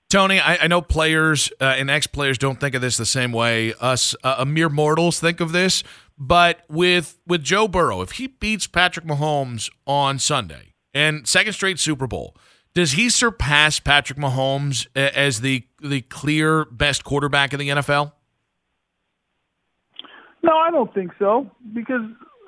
Tony, 0.09 0.39
I, 0.39 0.57
I 0.63 0.67
know 0.67 0.81
players 0.81 1.51
uh, 1.59 1.65
and 1.65 1.89
ex 1.89 2.07
players 2.07 2.37
don't 2.37 2.59
think 2.59 2.75
of 2.75 2.81
this 2.81 2.95
the 2.95 3.05
same 3.05 3.33
way. 3.33 3.73
Us 3.81 4.15
uh, 4.23 4.45
mere 4.45 4.69
mortals 4.69 5.19
think 5.19 5.41
of 5.41 5.51
this, 5.51 5.83
but 6.17 6.61
with 6.69 7.19
with 7.27 7.43
Joe 7.43 7.67
Burrow, 7.67 8.01
if 8.01 8.11
he 8.11 8.27
beats 8.27 8.67
Patrick 8.67 9.05
Mahomes 9.05 9.69
on 9.85 10.17
Sunday 10.19 10.73
and 10.93 11.27
second 11.27 11.53
straight 11.53 11.77
Super 11.77 12.07
Bowl, 12.07 12.37
does 12.73 12.93
he 12.93 13.09
surpass 13.09 13.79
Patrick 13.79 14.17
Mahomes 14.17 14.87
as 14.95 15.41
the 15.41 15.65
the 15.81 16.01
clear 16.01 16.65
best 16.65 17.03
quarterback 17.03 17.51
in 17.51 17.59
the 17.59 17.69
NFL? 17.69 18.13
No, 20.43 20.55
I 20.55 20.71
don't 20.71 20.93
think 20.93 21.11
so. 21.19 21.51
Because 21.73 22.01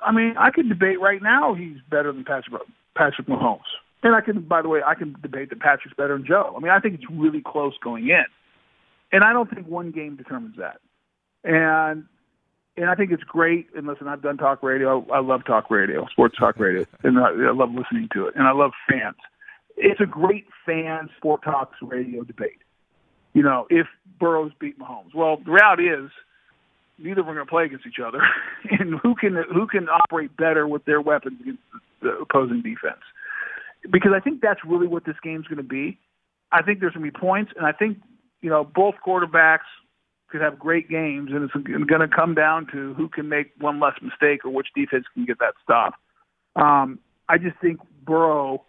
I 0.04 0.12
mean, 0.12 0.34
I 0.38 0.50
could 0.50 0.68
debate 0.68 1.00
right 1.00 1.22
now 1.22 1.54
he's 1.54 1.76
better 1.90 2.12
than 2.12 2.24
Patrick 2.24 2.62
Patrick 2.96 3.26
Mahomes, 3.26 3.60
and 4.02 4.14
I 4.14 4.20
can. 4.20 4.40
By 4.40 4.62
the 4.62 4.68
way, 4.68 4.80
I 4.84 4.94
can 4.94 5.16
debate 5.22 5.50
that 5.50 5.60
Patrick's 5.60 5.96
better 5.96 6.16
than 6.16 6.26
Joe. 6.26 6.54
I 6.56 6.60
mean, 6.60 6.72
I 6.72 6.80
think 6.80 6.94
it's 6.94 7.10
really 7.10 7.42
close 7.44 7.74
going 7.82 8.08
in, 8.08 8.24
and 9.12 9.24
I 9.24 9.32
don't 9.32 9.52
think 9.52 9.66
one 9.66 9.90
game 9.90 10.16
determines 10.16 10.56
that. 10.56 10.80
And 11.44 12.04
and 12.76 12.88
I 12.88 12.94
think 12.94 13.12
it's 13.12 13.24
great. 13.24 13.68
And 13.76 13.86
listen, 13.86 14.08
I've 14.08 14.22
done 14.22 14.36
talk 14.36 14.62
radio. 14.62 15.06
I 15.12 15.20
love 15.20 15.44
talk 15.44 15.70
radio, 15.70 16.06
sports 16.08 16.36
talk 16.38 16.58
radio, 16.58 16.86
and 17.02 17.18
I, 17.18 17.28
I 17.28 17.52
love 17.52 17.70
listening 17.70 18.08
to 18.14 18.26
it. 18.26 18.34
And 18.36 18.46
I 18.46 18.52
love 18.52 18.72
fans 18.88 19.16
it's 19.80 20.00
a 20.00 20.06
great 20.06 20.46
fan 20.64 21.08
sport 21.16 21.42
talks 21.42 21.76
radio 21.82 22.22
debate. 22.22 22.58
You 23.32 23.42
know, 23.42 23.66
if 23.70 23.86
Burrows 24.18 24.52
beat 24.60 24.78
Mahomes. 24.78 25.14
Well, 25.14 25.38
the 25.44 25.52
reality 25.52 25.88
is 25.88 26.10
neither 27.00 27.20
of 27.20 27.26
them 27.26 27.32
are 27.32 27.34
going 27.34 27.46
to 27.46 27.50
play 27.50 27.64
against 27.64 27.86
each 27.86 28.00
other, 28.04 28.20
and 28.70 28.98
who 29.02 29.14
can 29.14 29.36
who 29.52 29.66
can 29.66 29.88
operate 29.88 30.36
better 30.36 30.66
with 30.66 30.84
their 30.84 31.00
weapons 31.00 31.40
against 31.40 31.62
the 32.02 32.10
opposing 32.20 32.62
defense? 32.62 33.00
Because 33.90 34.12
I 34.14 34.20
think 34.20 34.40
that's 34.40 34.60
really 34.64 34.86
what 34.86 35.04
this 35.04 35.16
game's 35.22 35.46
going 35.46 35.58
to 35.58 35.62
be. 35.62 35.98
I 36.52 36.62
think 36.62 36.80
there's 36.80 36.94
going 36.94 37.06
to 37.06 37.12
be 37.12 37.18
points, 37.18 37.52
and 37.56 37.66
I 37.66 37.72
think 37.72 37.98
you 38.42 38.50
know 38.50 38.64
both 38.64 38.94
quarterbacks 39.06 39.68
could 40.30 40.40
have 40.40 40.58
great 40.58 40.88
games, 40.88 41.30
and 41.32 41.44
it's 41.44 41.52
going 41.52 42.00
to 42.00 42.08
come 42.08 42.34
down 42.34 42.66
to 42.72 42.94
who 42.94 43.08
can 43.08 43.28
make 43.28 43.52
one 43.58 43.80
less 43.80 43.94
mistake 44.00 44.44
or 44.44 44.50
which 44.50 44.68
defense 44.74 45.04
can 45.14 45.24
get 45.24 45.38
that 45.40 45.54
stop. 45.62 45.94
Um, 46.56 47.00
I 47.28 47.38
just 47.38 47.56
think 47.60 47.80
Burrow 48.04 48.62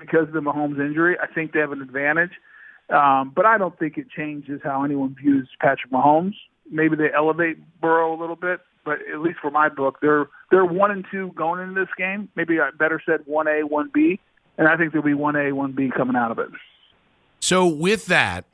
because 0.00 0.28
of 0.28 0.32
the 0.32 0.40
Mahomes 0.40 0.78
injury. 0.78 1.16
I 1.20 1.26
think 1.32 1.52
they 1.52 1.60
have 1.60 1.72
an 1.72 1.82
advantage. 1.82 2.32
Um, 2.90 3.32
but 3.34 3.44
I 3.44 3.58
don't 3.58 3.78
think 3.78 3.98
it 3.98 4.06
changes 4.08 4.60
how 4.64 4.82
anyone 4.84 5.14
views 5.14 5.48
Patrick 5.60 5.92
Mahomes. 5.92 6.34
Maybe 6.70 6.96
they 6.96 7.08
elevate 7.14 7.58
Burrow 7.80 8.14
a 8.14 8.18
little 8.18 8.36
bit, 8.36 8.60
but 8.84 8.98
at 9.12 9.20
least 9.20 9.38
for 9.40 9.50
my 9.50 9.68
book, 9.68 9.98
they're 10.00 10.28
they're 10.50 10.64
one 10.64 10.90
and 10.90 11.04
two 11.10 11.32
going 11.34 11.60
into 11.60 11.80
this 11.80 11.92
game. 11.96 12.28
Maybe 12.34 12.60
I 12.60 12.70
better 12.70 13.00
said 13.04 13.20
one 13.26 13.48
A, 13.48 13.62
one 13.62 13.90
B, 13.92 14.20
and 14.56 14.68
I 14.68 14.76
think 14.76 14.92
there'll 14.92 15.06
be 15.06 15.14
one 15.14 15.36
A, 15.36 15.52
one 15.52 15.72
B 15.72 15.90
coming 15.94 16.16
out 16.16 16.30
of 16.30 16.38
it. 16.38 16.48
So 17.40 17.66
with 17.66 18.06
that, 18.06 18.44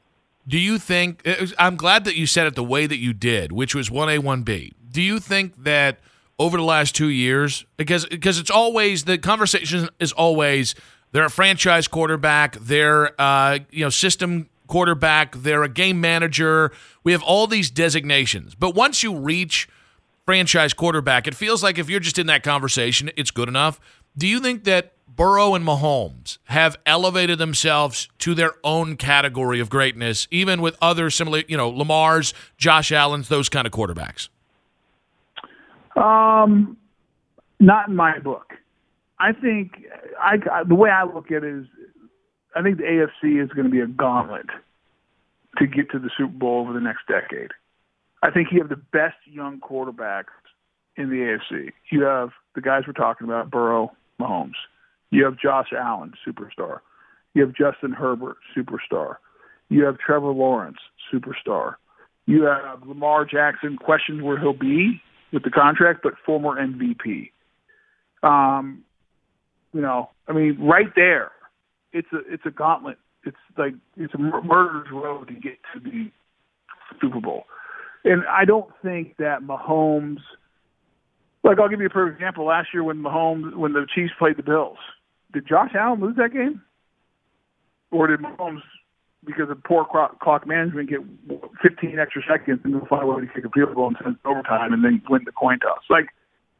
do 0.46 0.58
you 0.58 0.78
think? 0.78 1.26
I'm 1.58 1.76
glad 1.76 2.04
that 2.04 2.16
you 2.16 2.26
said 2.26 2.46
it 2.46 2.54
the 2.54 2.64
way 2.64 2.86
that 2.86 2.98
you 2.98 3.12
did, 3.12 3.52
which 3.52 3.74
was 3.74 3.90
one 3.90 4.08
A, 4.08 4.18
one 4.18 4.42
B. 4.42 4.72
Do 4.90 5.00
you 5.02 5.18
think 5.18 5.64
that 5.64 5.98
over 6.38 6.56
the 6.56 6.64
last 6.64 6.94
two 6.94 7.08
years, 7.08 7.64
because 7.76 8.06
because 8.06 8.38
it's 8.38 8.50
always 8.50 9.04
the 9.04 9.18
conversation 9.18 9.88
is 9.98 10.12
always 10.12 10.74
they're 11.12 11.24
a 11.24 11.30
franchise 11.30 11.88
quarterback. 11.88 12.56
They're 12.56 13.18
uh, 13.20 13.60
you 13.70 13.84
know 13.84 13.90
system 13.90 14.48
quarterback. 14.66 15.36
They're 15.36 15.62
a 15.62 15.68
game 15.68 16.00
manager. 16.00 16.72
We 17.02 17.12
have 17.12 17.22
all 17.22 17.46
these 17.46 17.70
designations, 17.70 18.54
but 18.54 18.74
once 18.74 19.02
you 19.02 19.16
reach 19.16 19.68
franchise 20.24 20.72
quarterback, 20.72 21.26
it 21.26 21.34
feels 21.34 21.62
like 21.62 21.78
if 21.78 21.90
you're 21.90 22.00
just 22.00 22.18
in 22.18 22.26
that 22.28 22.42
conversation, 22.42 23.10
it's 23.16 23.30
good 23.30 23.48
enough. 23.48 23.78
Do 24.16 24.26
you 24.26 24.40
think 24.40 24.64
that 24.64 24.92
Burrow 25.16 25.54
and 25.54 25.64
Mahomes 25.64 26.38
have 26.44 26.76
elevated 26.86 27.38
themselves 27.38 28.08
to 28.20 28.34
their 28.34 28.54
own 28.64 28.96
category 28.96 29.60
of 29.60 29.70
greatness, 29.70 30.26
even 30.30 30.60
with 30.60 30.76
other 30.80 31.10
similar, 31.10 31.42
you 31.46 31.56
know, 31.56 31.68
Lamar's, 31.68 32.34
Josh 32.56 32.90
Allen's, 32.90 33.28
those 33.28 33.48
kind 33.48 33.66
of 33.66 33.72
quarterbacks? 33.72 34.28
Um, 35.96 36.76
not 37.60 37.88
in 37.88 37.96
my 37.96 38.18
book. 38.18 38.54
I 39.20 39.32
think 39.32 39.84
I, 40.20 40.36
I 40.50 40.64
the 40.64 40.74
way 40.74 40.90
I 40.90 41.04
look 41.04 41.30
at 41.30 41.44
it 41.44 41.58
is, 41.58 41.66
I 42.54 42.62
think 42.62 42.78
the 42.78 42.84
AFC 42.84 43.42
is 43.42 43.50
going 43.50 43.64
to 43.64 43.70
be 43.70 43.80
a 43.80 43.86
gauntlet 43.86 44.46
to 45.58 45.66
get 45.66 45.90
to 45.90 45.98
the 45.98 46.10
Super 46.16 46.32
Bowl 46.32 46.60
over 46.60 46.72
the 46.72 46.80
next 46.80 47.06
decade. 47.08 47.50
I 48.22 48.30
think 48.30 48.48
you 48.52 48.60
have 48.60 48.68
the 48.68 48.80
best 48.92 49.16
young 49.26 49.60
quarterbacks 49.60 50.32
in 50.96 51.10
the 51.10 51.16
AFC. 51.16 51.72
You 51.90 52.02
have 52.02 52.30
the 52.54 52.60
guys 52.60 52.84
we're 52.86 52.92
talking 52.92 53.26
about, 53.26 53.50
Burrow, 53.50 53.92
Mahomes. 54.20 54.54
You 55.10 55.24
have 55.24 55.38
Josh 55.38 55.68
Allen, 55.76 56.14
superstar. 56.26 56.80
You 57.34 57.42
have 57.42 57.54
Justin 57.54 57.92
Herbert, 57.92 58.36
superstar. 58.56 59.16
You 59.68 59.84
have 59.84 59.98
Trevor 59.98 60.30
Lawrence, 60.30 60.78
superstar. 61.12 61.74
You 62.26 62.44
have 62.44 62.86
Lamar 62.86 63.24
Jackson, 63.24 63.76
questions 63.76 64.22
where 64.22 64.38
he'll 64.38 64.52
be 64.52 65.02
with 65.32 65.42
the 65.42 65.50
contract, 65.50 66.00
but 66.02 66.14
former 66.24 66.56
MVP. 66.56 67.30
Um, 68.22 68.84
you 69.72 69.80
know, 69.80 70.10
I 70.28 70.32
mean, 70.32 70.56
right 70.60 70.88
there, 70.94 71.32
it's 71.94 72.08
a 72.12 72.18
it's 72.28 72.44
a 72.44 72.50
gauntlet. 72.50 72.98
It's 73.24 73.36
like 73.56 73.72
it's 73.96 74.12
a 74.12 74.18
murderer's 74.18 74.88
road 74.92 75.28
to 75.28 75.34
get 75.34 75.56
to 75.72 75.80
the 75.80 76.10
Super 77.00 77.20
Bowl, 77.20 77.44
and 78.04 78.22
I 78.28 78.44
don't 78.44 78.70
think 78.82 79.16
that 79.18 79.40
Mahomes. 79.42 80.18
Like 81.42 81.58
I'll 81.58 81.68
give 81.68 81.80
you 81.80 81.86
a 81.86 81.90
perfect 81.90 82.20
example. 82.20 82.44
Last 82.46 82.68
year 82.74 82.84
when 82.84 82.98
Mahomes, 82.98 83.56
when 83.56 83.72
the 83.72 83.86
Chiefs 83.94 84.12
played 84.18 84.36
the 84.36 84.42
Bills, 84.42 84.78
did 85.32 85.46
Josh 85.46 85.70
Allen 85.78 86.00
lose 86.00 86.16
that 86.16 86.32
game, 86.32 86.62
or 87.90 88.08
did 88.08 88.20
Mahomes, 88.20 88.62
because 89.24 89.50
of 89.50 89.62
poor 89.64 89.84
clock 89.84 90.46
management, 90.46 90.90
get 90.90 91.00
15 91.62 91.98
extra 91.98 92.22
seconds 92.28 92.60
and 92.64 92.74
then 92.74 92.82
find 92.88 93.02
a 93.02 93.06
way 93.06 93.20
to 93.20 93.26
kick 93.26 93.44
a 93.44 93.50
field 93.50 93.74
goal 93.74 93.88
and 93.88 93.96
send 94.02 94.16
overtime 94.24 94.72
and 94.72 94.84
then 94.84 95.02
win 95.08 95.22
the 95.24 95.32
coin 95.32 95.58
toss? 95.60 95.82
Like, 95.90 96.08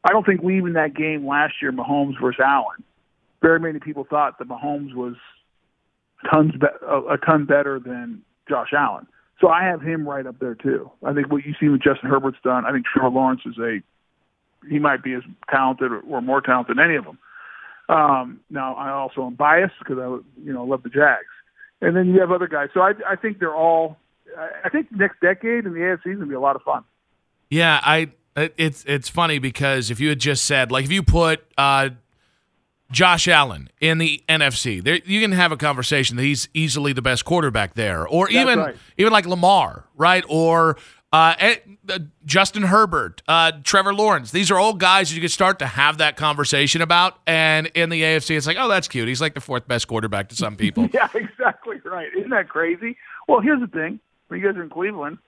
I 0.03 0.11
don't 0.11 0.25
think 0.25 0.41
leaving 0.43 0.73
that 0.73 0.95
game 0.95 1.25
last 1.27 1.55
year, 1.61 1.71
Mahomes 1.71 2.19
versus 2.21 2.41
Allen, 2.43 2.83
very 3.41 3.59
many 3.59 3.79
people 3.79 4.05
thought 4.09 4.39
that 4.39 4.47
Mahomes 4.47 4.93
was 4.93 5.15
tons 6.29 6.53
be- 6.53 6.67
a, 6.87 7.17
ton 7.17 7.45
better 7.45 7.79
than 7.79 8.21
Josh 8.49 8.69
Allen. 8.77 9.07
So 9.41 9.49
I 9.49 9.63
have 9.63 9.81
him 9.81 10.07
right 10.07 10.25
up 10.25 10.39
there 10.39 10.55
too. 10.55 10.89
I 11.03 11.13
think 11.13 11.31
what 11.31 11.45
you 11.45 11.53
see 11.59 11.67
with 11.67 11.81
Justin 11.81 12.09
Herbert's 12.09 12.37
done. 12.43 12.65
I 12.65 12.71
think 12.71 12.85
Trevor 12.85 13.09
Lawrence 13.09 13.41
is 13.45 13.57
a 13.57 13.79
he 14.67 14.79
might 14.79 15.03
be 15.03 15.13
as 15.13 15.21
talented 15.49 15.91
or, 15.91 15.99
or 16.01 16.21
more 16.21 16.41
talented 16.41 16.77
than 16.77 16.83
any 16.83 16.95
of 16.95 17.05
them. 17.05 17.19
Um, 17.87 18.39
now 18.49 18.73
I 18.75 18.89
also 18.91 19.25
am 19.25 19.35
biased 19.35 19.75
because 19.79 19.97
I 19.99 20.07
you 20.43 20.53
know 20.53 20.63
love 20.63 20.83
the 20.83 20.89
Jags, 20.89 21.25
and 21.81 21.95
then 21.95 22.07
you 22.07 22.21
have 22.21 22.31
other 22.31 22.47
guys. 22.47 22.69
So 22.73 22.81
I 22.81 22.93
I 23.07 23.15
think 23.15 23.39
they're 23.39 23.55
all. 23.55 23.97
I 24.63 24.69
think 24.69 24.87
next 24.91 25.19
decade 25.21 25.65
in 25.65 25.73
the 25.73 25.79
AFC 25.79 26.07
is 26.07 26.17
gonna 26.17 26.25
be 26.25 26.33
a 26.33 26.39
lot 26.39 26.55
of 26.55 26.63
fun. 26.63 26.83
Yeah, 27.49 27.79
I 27.83 28.11
it's 28.35 28.83
it's 28.85 29.07
funny 29.07 29.39
because 29.39 29.91
if 29.91 29.99
you 29.99 30.09
had 30.09 30.19
just 30.19 30.45
said 30.45 30.71
like 30.71 30.85
if 30.85 30.91
you 30.91 31.03
put 31.03 31.45
uh, 31.57 31.89
Josh 32.91 33.27
Allen 33.27 33.69
in 33.79 33.97
the 33.97 34.23
NFC. 34.29 34.83
There, 34.83 34.99
you 35.05 35.21
can 35.21 35.31
have 35.31 35.51
a 35.51 35.57
conversation 35.57 36.17
that 36.17 36.23
he's 36.23 36.47
easily 36.53 36.93
the 36.93 37.01
best 37.01 37.25
quarterback 37.25 37.73
there, 37.73 38.07
or 38.07 38.29
even 38.29 38.59
right. 38.59 38.75
even 38.97 39.11
like 39.11 39.25
Lamar, 39.25 39.85
right? 39.95 40.23
Or 40.27 40.77
Uh, 41.13 41.33
eh, 41.39 41.55
uh, 41.87 41.99
Justin 42.25 42.63
Herbert, 42.63 43.21
uh, 43.29 43.53
Trevor 43.63 43.93
Lawrence. 43.93 44.31
These 44.31 44.51
are 44.51 44.59
all 44.59 44.73
guys 44.73 45.15
you 45.15 45.21
could 45.21 45.31
start 45.31 45.59
to 45.59 45.65
have 45.65 45.99
that 45.99 46.17
conversation 46.17 46.81
about. 46.81 47.19
And 47.25 47.67
in 47.67 47.89
the 47.89 48.01
AFC, 48.01 48.35
it's 48.35 48.45
like, 48.45 48.57
oh, 48.59 48.67
that's 48.67 48.89
cute. 48.89 49.07
He's 49.07 49.21
like 49.21 49.33
the 49.33 49.39
fourth 49.39 49.65
best 49.65 49.87
quarterback 49.87 50.27
to 50.29 50.35
some 50.35 50.57
people. 50.57 50.89
yeah, 50.93 51.07
exactly 51.13 51.77
right. 51.85 52.09
Isn't 52.17 52.31
that 52.31 52.49
crazy? 52.49 52.97
Well, 53.29 53.39
here's 53.39 53.61
the 53.61 53.67
thing: 53.67 54.01
when 54.27 54.41
you 54.41 54.45
guys 54.45 54.57
are 54.57 54.63
in 54.63 54.69
Cleveland, 54.69 55.19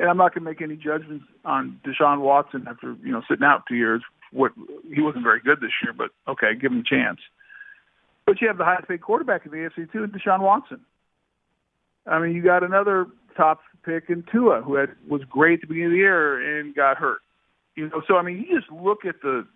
and 0.00 0.08
I'm 0.08 0.16
not 0.16 0.34
going 0.34 0.44
to 0.44 0.50
make 0.50 0.60
any 0.60 0.74
judgments 0.74 1.26
on 1.44 1.80
Deshaun 1.86 2.20
Watson 2.20 2.66
after 2.68 2.96
you 3.04 3.12
know 3.12 3.22
sitting 3.28 3.44
out 3.44 3.62
two 3.68 3.76
years. 3.76 4.02
What 4.32 4.52
he 4.94 5.00
wasn't 5.00 5.24
very 5.24 5.40
good 5.40 5.60
this 5.60 5.72
year, 5.82 5.92
but 5.92 6.10
okay, 6.28 6.54
give 6.60 6.72
him 6.72 6.80
a 6.80 6.82
chance. 6.82 7.20
But 8.26 8.42
you 8.42 8.48
have 8.48 8.58
the 8.58 8.64
highest 8.64 8.88
paid 8.88 9.00
quarterback 9.00 9.46
in 9.46 9.52
the 9.52 9.56
AFC 9.56 9.90
too, 9.90 10.06
Deshaun 10.06 10.40
Watson. 10.40 10.80
I 12.06 12.18
mean, 12.18 12.34
you 12.34 12.42
got 12.42 12.62
another 12.62 13.06
top 13.36 13.60
pick 13.84 14.10
in 14.10 14.24
Tua, 14.30 14.60
who 14.60 14.74
had 14.74 14.90
was 15.08 15.22
great 15.24 15.54
at 15.54 15.60
the 15.62 15.66
beginning 15.68 15.86
of 15.86 15.92
the 15.92 15.98
year 15.98 16.58
and 16.58 16.74
got 16.74 16.98
hurt. 16.98 17.20
You 17.74 17.88
know, 17.88 18.02
so 18.06 18.16
I 18.16 18.22
mean, 18.22 18.44
you 18.46 18.58
just 18.58 18.70
look 18.70 19.04
at 19.06 19.22
the 19.22 19.46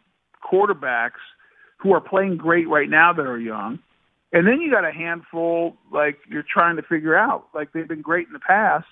quarterbacks 0.43 1.21
who 1.79 1.93
are 1.93 2.01
playing 2.01 2.37
great 2.37 2.69
right 2.69 2.89
now 2.89 3.13
that 3.13 3.27
are 3.27 3.39
young, 3.39 3.79
and 4.33 4.47
then 4.47 4.61
you 4.61 4.71
got 4.71 4.85
a 4.85 4.93
handful 4.93 5.77
like 5.93 6.19
you're 6.31 6.45
trying 6.51 6.77
to 6.77 6.83
figure 6.83 7.17
out. 7.17 7.49
Like 7.55 7.73
they've 7.73 7.89
been 7.89 8.03
great 8.03 8.29
in 8.29 8.33
the 8.33 8.39
past. 8.39 8.87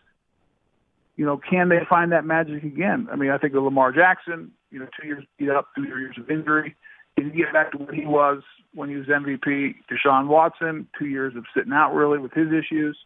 You 1.16 1.24
know, 1.24 1.38
can 1.38 1.68
they 1.68 1.80
find 1.88 2.12
that 2.12 2.24
magic 2.24 2.64
again? 2.64 3.08
I 3.12 3.16
mean, 3.16 3.30
I 3.30 3.38
think 3.38 3.54
of 3.54 3.62
Lamar 3.62 3.92
Jackson. 3.92 4.52
You 4.70 4.80
know, 4.80 4.86
two 5.00 5.06
years 5.06 5.24
beat 5.38 5.50
up, 5.50 5.68
two 5.74 5.84
years 5.84 6.16
of 6.18 6.30
injury. 6.30 6.76
Can 7.16 7.30
he 7.30 7.38
get 7.38 7.52
back 7.52 7.72
to 7.72 7.78
what 7.78 7.94
he 7.94 8.06
was 8.06 8.42
when 8.74 8.88
he 8.88 8.96
was 8.96 9.06
MVP? 9.06 9.74
Deshaun 9.90 10.28
Watson, 10.28 10.86
two 10.98 11.06
years 11.06 11.34
of 11.36 11.44
sitting 11.54 11.72
out 11.72 11.92
really 11.92 12.18
with 12.18 12.32
his 12.32 12.48
issues. 12.48 12.96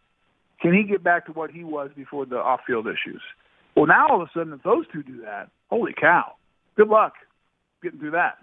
Can 0.61 0.73
he 0.73 0.83
get 0.83 1.03
back 1.03 1.25
to 1.25 1.31
what 1.31 1.51
he 1.51 1.63
was 1.63 1.89
before 1.95 2.25
the 2.25 2.37
off-field 2.37 2.87
issues? 2.87 3.21
Well, 3.75 3.87
now 3.87 4.07
all 4.09 4.21
of 4.21 4.29
a 4.29 4.31
sudden, 4.37 4.53
if 4.53 4.63
those 4.63 4.85
two 4.93 5.03
do 5.03 5.21
that, 5.21 5.49
holy 5.69 5.93
cow! 5.99 6.33
Good 6.77 6.87
luck 6.87 7.13
getting 7.83 7.99
through 7.99 8.11
that. 8.11 8.37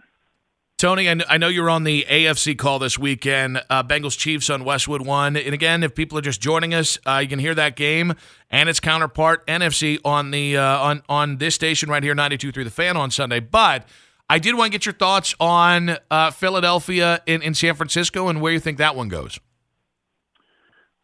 Tony, 0.83 1.09
I 1.09 1.39
know 1.39 1.47
you're 1.47 1.71
on 1.71 1.85
the 1.85 2.05
AFC 2.11 2.59
call 2.59 2.81
this 2.81 2.99
weekend. 2.99 3.63
Uh, 3.71 3.85
Bengals 3.85 4.19
Chiefs 4.19 4.51
on 4.51 4.65
Westwood 4.65 5.07
One, 5.07 5.37
and 5.37 5.55
again, 5.55 5.85
if 5.85 5.95
people 5.95 6.19
are 6.19 6.23
just 6.23 6.41
joining 6.41 6.75
us, 6.75 6.99
uh, 7.07 7.19
you 7.19 7.29
can 7.29 7.39
hear 7.39 7.55
that 7.55 7.77
game 7.77 8.15
and 8.51 8.69
its 8.69 8.81
counterpart 8.81 9.47
NFC 9.47 10.01
on 10.05 10.33
the 10.33 10.57
uh, 10.57 10.79
on 10.81 11.05
on 11.09 11.37
this 11.37 11.55
station 11.55 11.89
right 11.89 12.03
here, 12.03 12.17
92.3 12.17 12.65
The 12.65 12.71
Fan 12.71 12.97
on 12.97 13.13
Sunday. 13.13 13.39
But 13.39 13.87
I 14.29 14.41
did 14.41 14.57
want 14.57 14.73
to 14.73 14.77
get 14.77 14.85
your 14.85 14.93
thoughts 14.93 15.37
on 15.39 15.99
uh, 16.11 16.33
Philadelphia 16.33 17.23
in, 17.27 17.43
in 17.43 17.55
San 17.55 17.77
Francisco 17.77 18.27
and 18.27 18.41
where 18.41 18.53
you 18.53 18.59
think 18.59 18.79
that 18.79 18.97
one 18.97 19.07
goes. 19.07 19.39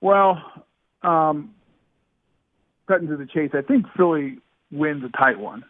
Well, 0.00 0.42
um, 1.02 1.54
cutting 2.88 3.06
to 3.06 3.16
the 3.16 3.26
chase, 3.26 3.52
I 3.54 3.62
think 3.62 3.86
Philly 3.96 4.38
wins 4.72 5.04
a 5.04 5.16
tight 5.16 5.38
one. 5.38 5.64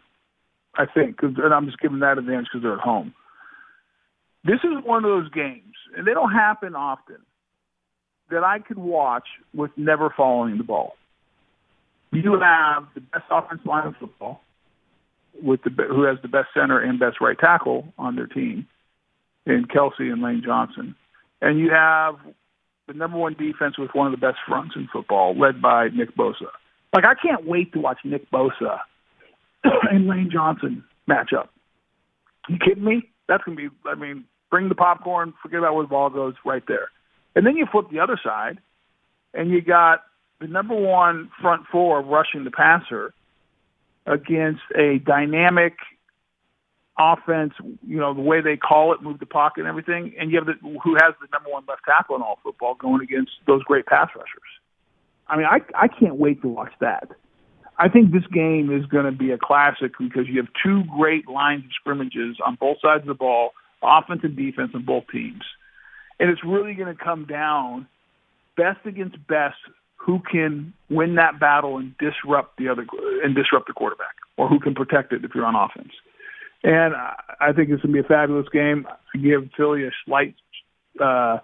I 0.75 0.87
think, 0.87 1.19
and 1.23 1.53
I'm 1.53 1.67
just 1.67 1.79
giving 1.79 1.99
that 1.99 2.17
advantage 2.17 2.47
because 2.50 2.62
they're 2.62 2.73
at 2.73 2.81
home. 2.81 3.12
This 4.45 4.61
is 4.64 4.85
one 4.85 5.04
of 5.04 5.11
those 5.11 5.30
games, 5.30 5.75
and 5.97 6.07
they 6.07 6.14
don't 6.14 6.33
happen 6.33 6.75
often, 6.75 7.18
that 8.30 8.45
I 8.45 8.59
could 8.61 8.78
watch 8.78 9.26
with 9.54 9.71
never 9.76 10.12
following 10.16 10.59
the 10.59 10.64
ball. 10.64 10.95
You 12.12 12.38
have 12.40 12.85
the 12.95 13.00
best 13.00 13.25
offensive 13.30 13.66
line 13.66 13.87
of 13.87 13.95
football 13.97 14.40
with 15.42 15.61
the 15.62 15.71
who 15.71 16.04
has 16.04 16.18
the 16.23 16.28
best 16.28 16.49
center 16.54 16.80
and 16.80 16.99
best 16.99 17.21
right 17.21 17.38
tackle 17.38 17.92
on 17.99 18.16
their 18.16 18.26
team, 18.26 18.66
in 19.47 19.64
Kelce 19.64 20.00
and 20.12 20.23
Lane 20.23 20.42
Johnson, 20.45 20.95
and 21.40 21.59
you 21.59 21.71
have 21.71 22.16
the 22.87 22.95
number 22.95 23.18
one 23.18 23.35
defense 23.35 23.78
with 23.78 23.90
one 23.92 24.07
of 24.07 24.18
the 24.18 24.26
best 24.26 24.38
fronts 24.47 24.75
in 24.76 24.88
football, 24.92 25.38
led 25.38 25.61
by 25.61 25.88
Nick 25.88 26.16
Bosa. 26.16 26.49
Like 26.92 27.04
I 27.04 27.14
can't 27.14 27.47
wait 27.47 27.73
to 27.73 27.80
watch 27.80 27.99
Nick 28.04 28.30
Bosa 28.30 28.78
and 29.64 30.07
Lane 30.07 30.30
Johnson 30.33 30.85
match 31.07 31.33
up. 31.37 31.50
You 32.49 32.57
kidding 32.59 32.85
me? 32.85 33.11
That's 33.28 33.44
gonna 33.44 33.56
be. 33.56 33.68
I 33.87 33.94
mean, 33.94 34.25
bring 34.50 34.68
the 34.68 34.75
popcorn. 34.75 35.35
Forget 35.42 35.61
about 35.61 35.75
where 35.75 35.85
the 35.85 35.88
ball 35.88 36.11
goes. 36.11 36.35
Right 36.44 36.62
there. 36.66 36.90
And 37.37 37.47
then 37.47 37.56
you 37.56 37.66
flip 37.70 37.87
the 37.90 38.00
other 38.00 38.18
side, 38.23 38.58
and 39.35 39.50
you 39.50 39.61
got 39.61 40.02
the 40.40 40.49
number 40.49 40.75
one 40.75 41.30
front 41.40 41.66
four 41.70 42.00
rushing 42.00 42.44
the 42.44 42.50
passer 42.50 43.12
against 44.07 44.62
a 44.74 44.98
dynamic 44.98 45.74
offense, 46.98 47.53
you 47.87 47.98
know, 47.98 48.12
the 48.12 48.20
way 48.20 48.40
they 48.40 48.57
call 48.57 48.92
it, 48.92 49.03
move 49.03 49.20
the 49.20 49.26
pocket 49.26 49.61
and 49.61 49.68
everything, 49.68 50.14
and 50.18 50.31
you 50.31 50.38
have 50.38 50.46
the, 50.46 50.55
who 50.83 50.94
has 50.94 51.14
the 51.20 51.29
number 51.33 51.50
one 51.50 51.62
left 51.68 51.83
tackle 51.85 52.16
in 52.16 52.22
all 52.22 52.38
football 52.42 52.74
going 52.74 53.03
against 53.03 53.31
those 53.46 53.62
great 53.62 53.87
pass 53.87 54.09
rushers. 54.16 54.42
I 55.29 55.37
mean, 55.37 55.46
I 55.46 55.61
I 55.74 55.88
can't 55.88 56.16
wait 56.16 56.42
to 56.42 56.48
watch 56.48 56.72
that. 56.81 57.11
I 57.79 57.88
think 57.88 58.12
this 58.12 58.27
game 58.33 58.77
is 58.77 58.87
going 58.87 59.05
to 59.05 59.12
be 59.12 59.31
a 59.31 59.38
classic 59.38 59.93
because 59.99 60.27
you 60.27 60.38
have 60.38 60.49
two 60.64 60.83
great 60.97 61.29
lines 61.29 61.64
of 61.64 61.71
scrimmages 61.81 62.37
on 62.45 62.57
both 62.61 62.79
sides 62.83 63.03
of 63.03 63.07
the 63.07 63.14
ball, 63.14 63.51
offense 63.83 64.21
and 64.25 64.37
defense 64.37 64.73
on 64.75 64.85
both 64.85 65.05
teams. 65.12 65.43
And 66.19 66.29
it's 66.29 66.43
really 66.45 66.75
going 66.75 66.95
to 66.95 67.01
come 67.03 67.27
down 67.27 67.87
best 68.57 68.85
against 68.85 69.17
best 69.29 69.57
who 69.97 70.21
can 70.31 70.73
win 70.91 71.14
that 71.17 71.38
battle 71.38 71.79
and 71.79 71.95
disrupt 71.99 72.57
the 72.59 72.69
other 72.69 72.85
and 73.23 73.35
disrupt 73.35 73.69
the 73.69 73.73
quarterback, 73.73 74.17
or 74.37 74.49
who 74.49 74.59
can 74.59 74.75
protect 74.75 75.12
it 75.12 75.25
if 75.25 75.31
you're 75.35 75.45
on 75.45 75.55
offense. 75.55 75.93
And 76.64 76.95
I 76.95 77.53
think 77.53 77.71
it's 77.71 77.83
going 77.83 77.95
to 77.95 78.03
be 78.03 78.05
a 78.05 78.09
fabulous 78.09 78.49
game. 78.53 78.87
I 79.14 79.19
give 79.19 79.49
Philly 79.57 79.85
a 79.85 79.91
slight 80.05 80.35
uh, 81.01 81.38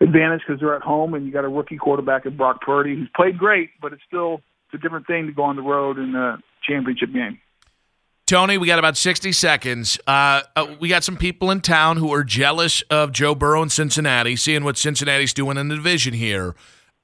advantage 0.00 0.42
because 0.46 0.60
they're 0.60 0.76
at 0.76 0.82
home, 0.82 1.14
and 1.14 1.26
you 1.26 1.32
got 1.32 1.44
a 1.44 1.48
rookie 1.48 1.76
quarterback 1.76 2.26
in 2.26 2.36
Brock 2.36 2.60
Purdy 2.60 2.94
who's 2.94 3.08
played 3.16 3.38
great, 3.38 3.70
but 3.82 3.92
it's 3.92 4.02
still 4.06 4.40
it's 4.74 4.80
a 4.80 4.82
different 4.82 5.06
thing 5.06 5.26
to 5.26 5.32
go 5.32 5.44
on 5.44 5.56
the 5.56 5.62
road 5.62 5.98
in 5.98 6.14
a 6.14 6.38
championship 6.68 7.12
game. 7.12 7.40
Tony, 8.26 8.58
we 8.58 8.66
got 8.66 8.78
about 8.78 8.96
60 8.96 9.32
seconds. 9.32 9.98
Uh, 10.06 10.42
uh, 10.56 10.74
we 10.80 10.88
got 10.88 11.04
some 11.04 11.16
people 11.16 11.50
in 11.50 11.60
town 11.60 11.98
who 11.98 12.12
are 12.12 12.24
jealous 12.24 12.82
of 12.90 13.12
Joe 13.12 13.34
Burrow 13.34 13.62
in 13.62 13.68
Cincinnati, 13.68 14.34
seeing 14.34 14.64
what 14.64 14.78
Cincinnati's 14.78 15.34
doing 15.34 15.58
in 15.58 15.68
the 15.68 15.76
division 15.76 16.14
here. 16.14 16.54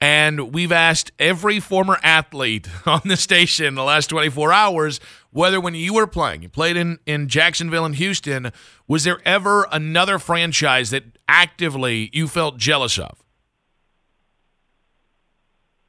And 0.00 0.54
we've 0.54 0.72
asked 0.72 1.12
every 1.18 1.60
former 1.60 1.98
athlete 2.02 2.68
on 2.86 3.02
the 3.04 3.18
station 3.18 3.66
in 3.66 3.74
the 3.74 3.84
last 3.84 4.06
24 4.08 4.52
hours 4.52 4.98
whether 5.30 5.60
when 5.60 5.74
you 5.74 5.94
were 5.94 6.06
playing, 6.08 6.42
you 6.42 6.48
played 6.48 6.76
in, 6.76 6.98
in 7.06 7.28
Jacksonville 7.28 7.84
and 7.84 7.94
Houston, 7.96 8.50
was 8.88 9.04
there 9.04 9.20
ever 9.24 9.68
another 9.70 10.18
franchise 10.18 10.90
that 10.90 11.04
actively 11.28 12.10
you 12.12 12.26
felt 12.26 12.56
jealous 12.56 12.98
of? 12.98 13.22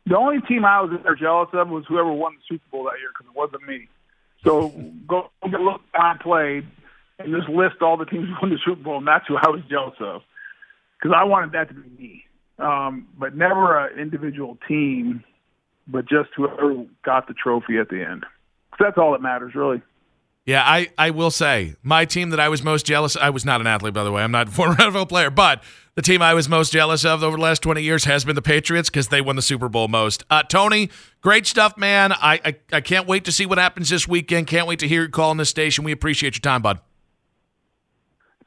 The 0.06 0.18
only 0.18 0.42
team 0.42 0.66
I 0.66 0.82
was 0.82 0.92
ever 1.00 1.16
jealous 1.16 1.50
of 1.54 1.70
was 1.70 1.86
whoever 1.88 2.12
won 2.12 2.36
the 2.36 2.42
Super 2.48 2.66
Bowl 2.72 2.84
that 2.86 3.00
year 3.00 3.10
because 3.18 3.32
it 3.32 3.38
wasn't 3.38 3.68
me. 3.68 3.88
So 4.44 4.70
go, 5.08 5.30
go 5.50 5.58
look 5.58 5.82
I 5.94 6.16
played 6.22 6.66
and 7.20 7.34
just 7.34 7.48
list 7.50 7.82
all 7.82 7.98
the 7.98 8.06
teams 8.06 8.28
who 8.28 8.36
won 8.42 8.50
the 8.52 8.60
Super 8.66 8.82
Bowl, 8.82 8.98
and 8.98 9.08
that's 9.08 9.28
who 9.28 9.38
I 9.38 9.50
was 9.50 9.62
jealous 9.70 9.96
of 10.00 10.22
because 11.00 11.16
I 11.16 11.24
wanted 11.24 11.52
that 11.52 11.68
to 11.70 11.74
be 11.76 11.90
me 12.02 12.26
um, 12.62 13.08
but 13.18 13.36
never 13.36 13.88
an 13.88 14.00
individual 14.00 14.58
team, 14.68 15.24
but 15.88 16.08
just 16.08 16.30
whoever 16.36 16.86
got 17.04 17.28
the 17.28 17.34
trophy 17.34 17.78
at 17.78 17.90
the 17.90 18.04
end. 18.04 18.26
that's 18.80 18.98
all 18.98 19.12
that 19.12 19.22
matters, 19.22 19.56
really. 19.56 19.82
Yeah, 20.46 20.64
I, 20.66 20.90
I 20.98 21.12
will 21.12 21.30
say 21.30 21.76
my 21.84 22.06
team 22.06 22.32
that 22.32 22.40
I 22.40 22.50
was 22.50 22.64
most 22.64 22.86
jealous. 22.86 23.16
I 23.16 23.30
was 23.30 23.46
not 23.46 23.62
an 23.62 23.68
athlete, 23.68 23.94
by 23.94 24.04
the 24.04 24.12
way. 24.12 24.24
I'm 24.24 24.32
not 24.32 24.48
a 24.48 24.52
former 24.52 24.76
NFL 24.76 25.10
player, 25.10 25.30
but 25.30 25.64
the 25.96 26.02
team 26.02 26.22
I 26.22 26.34
was 26.34 26.50
most 26.50 26.74
jealous 26.74 27.06
of 27.06 27.24
over 27.24 27.38
the 27.38 27.44
last 27.44 27.62
20 27.62 27.82
years 27.82 28.06
has 28.06 28.26
been 28.26 28.36
the 28.36 28.42
Patriots 28.42 28.90
because 28.90 29.10
they 29.10 29.22
won 29.22 29.36
the 29.36 29.42
Super 29.42 29.70
Bowl 29.70 29.88
most. 29.88 30.24
Uh, 30.30 30.42
Tony, 30.44 30.90
great 31.22 31.46
stuff, 31.46 31.78
man. 31.78 32.12
I, 32.12 32.40
I 32.44 32.56
I 32.74 32.82
can't 32.82 33.08
wait 33.08 33.26
to 33.26 33.32
see 33.32 33.46
what 33.46 33.58
happens 33.58 33.90
this 33.90 34.08
weekend. 34.08 34.48
Can't 34.48 34.68
wait 34.68 34.80
to 34.80 34.88
hear 34.88 35.04
you 35.04 35.10
call 35.10 35.30
on 35.30 35.38
this 35.38 35.50
station. 35.50 35.84
We 35.84 35.92
appreciate 35.92 36.36
your 36.36 36.42
time, 36.42 36.62
bud. 36.62 36.80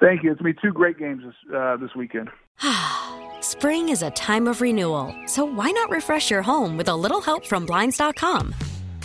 Thank 0.01 0.25
you. 0.25 0.33
It's 0.33 0.41
gonna 0.41 0.53
be 0.53 0.61
two 0.61 0.73
great 0.73 0.99
games 0.99 1.23
this 1.25 1.55
uh, 1.55 1.77
this 1.77 1.95
weekend. 1.95 2.31
Spring 3.41 3.91
is 3.91 4.03
a 4.03 4.11
time 4.11 4.49
of 4.49 4.61
renewal, 4.61 5.15
so 5.27 5.45
why 5.45 5.71
not 5.71 5.91
refresh 5.91 6.31
your 6.31 6.43
home 6.43 6.77
with 6.77 6.89
a 6.89 6.97
little 6.97 7.21
help 7.21 7.47
from 7.47 7.67
Blinds.com? 7.67 8.55